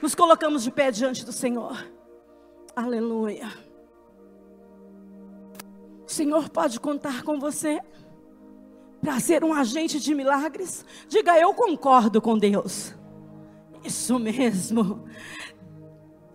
nos 0.00 0.14
colocamos 0.14 0.64
de 0.64 0.70
pé 0.70 0.90
diante 0.90 1.22
do 1.22 1.32
Senhor, 1.32 1.76
aleluia. 2.74 3.67
O 6.08 6.10
Senhor 6.10 6.48
pode 6.48 6.80
contar 6.80 7.22
com 7.22 7.38
você 7.38 7.82
para 8.98 9.20
ser 9.20 9.44
um 9.44 9.52
agente 9.52 10.00
de 10.00 10.14
milagres? 10.14 10.82
Diga, 11.06 11.38
eu 11.38 11.52
concordo 11.52 12.22
com 12.22 12.38
Deus. 12.38 12.94
Isso 13.84 14.18
mesmo. 14.18 15.04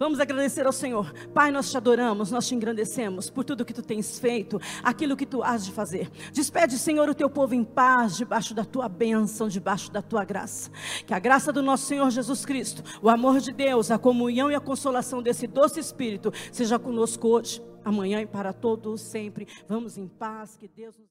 Vamos 0.04 0.20
agradecer 0.20 0.66
ao 0.66 0.74
Senhor. 0.74 1.14
Pai, 1.34 1.50
nós 1.50 1.72
te 1.72 1.78
adoramos, 1.78 2.30
nós 2.30 2.46
te 2.46 2.54
engrandecemos 2.54 3.30
por 3.30 3.46
tudo 3.46 3.64
que 3.64 3.74
tu 3.74 3.82
tens 3.82 4.20
feito, 4.20 4.60
aquilo 4.84 5.16
que 5.16 5.26
tu 5.26 5.42
has 5.42 5.64
de 5.64 5.72
fazer. 5.72 6.12
Despede, 6.34 6.78
Senhor, 6.78 7.08
o 7.08 7.16
teu 7.16 7.30
povo 7.30 7.56
em 7.56 7.64
paz, 7.64 8.18
debaixo 8.18 8.54
da 8.54 8.66
tua 8.66 8.90
bênção, 8.90 9.48
debaixo 9.48 9.90
da 9.90 10.02
tua 10.02 10.26
graça. 10.26 10.70
Que 11.08 11.14
a 11.14 11.20
graça 11.20 11.54
do 11.54 11.62
nosso 11.62 11.86
Senhor 11.86 12.12
Jesus 12.12 12.44
Cristo, 12.44 12.84
o 13.02 13.08
amor 13.08 13.40
de 13.40 13.54
Deus, 13.54 13.92
a 13.92 13.98
comunhão 13.98 14.52
e 14.52 14.56
a 14.56 14.60
consolação 14.60 15.24
desse 15.24 15.48
doce 15.48 15.80
Espírito 15.80 16.34
seja 16.52 16.78
conosco 16.78 17.30
hoje 17.30 17.64
amanhã 17.86 18.22
e 18.22 18.26
para 18.26 18.52
todos 18.52 19.00
sempre. 19.00 19.48
Vamos 19.70 19.98
em 19.98 20.08
paz, 20.08 20.58
que 20.58 20.68
Deus 20.68 20.96
nos 20.96 21.02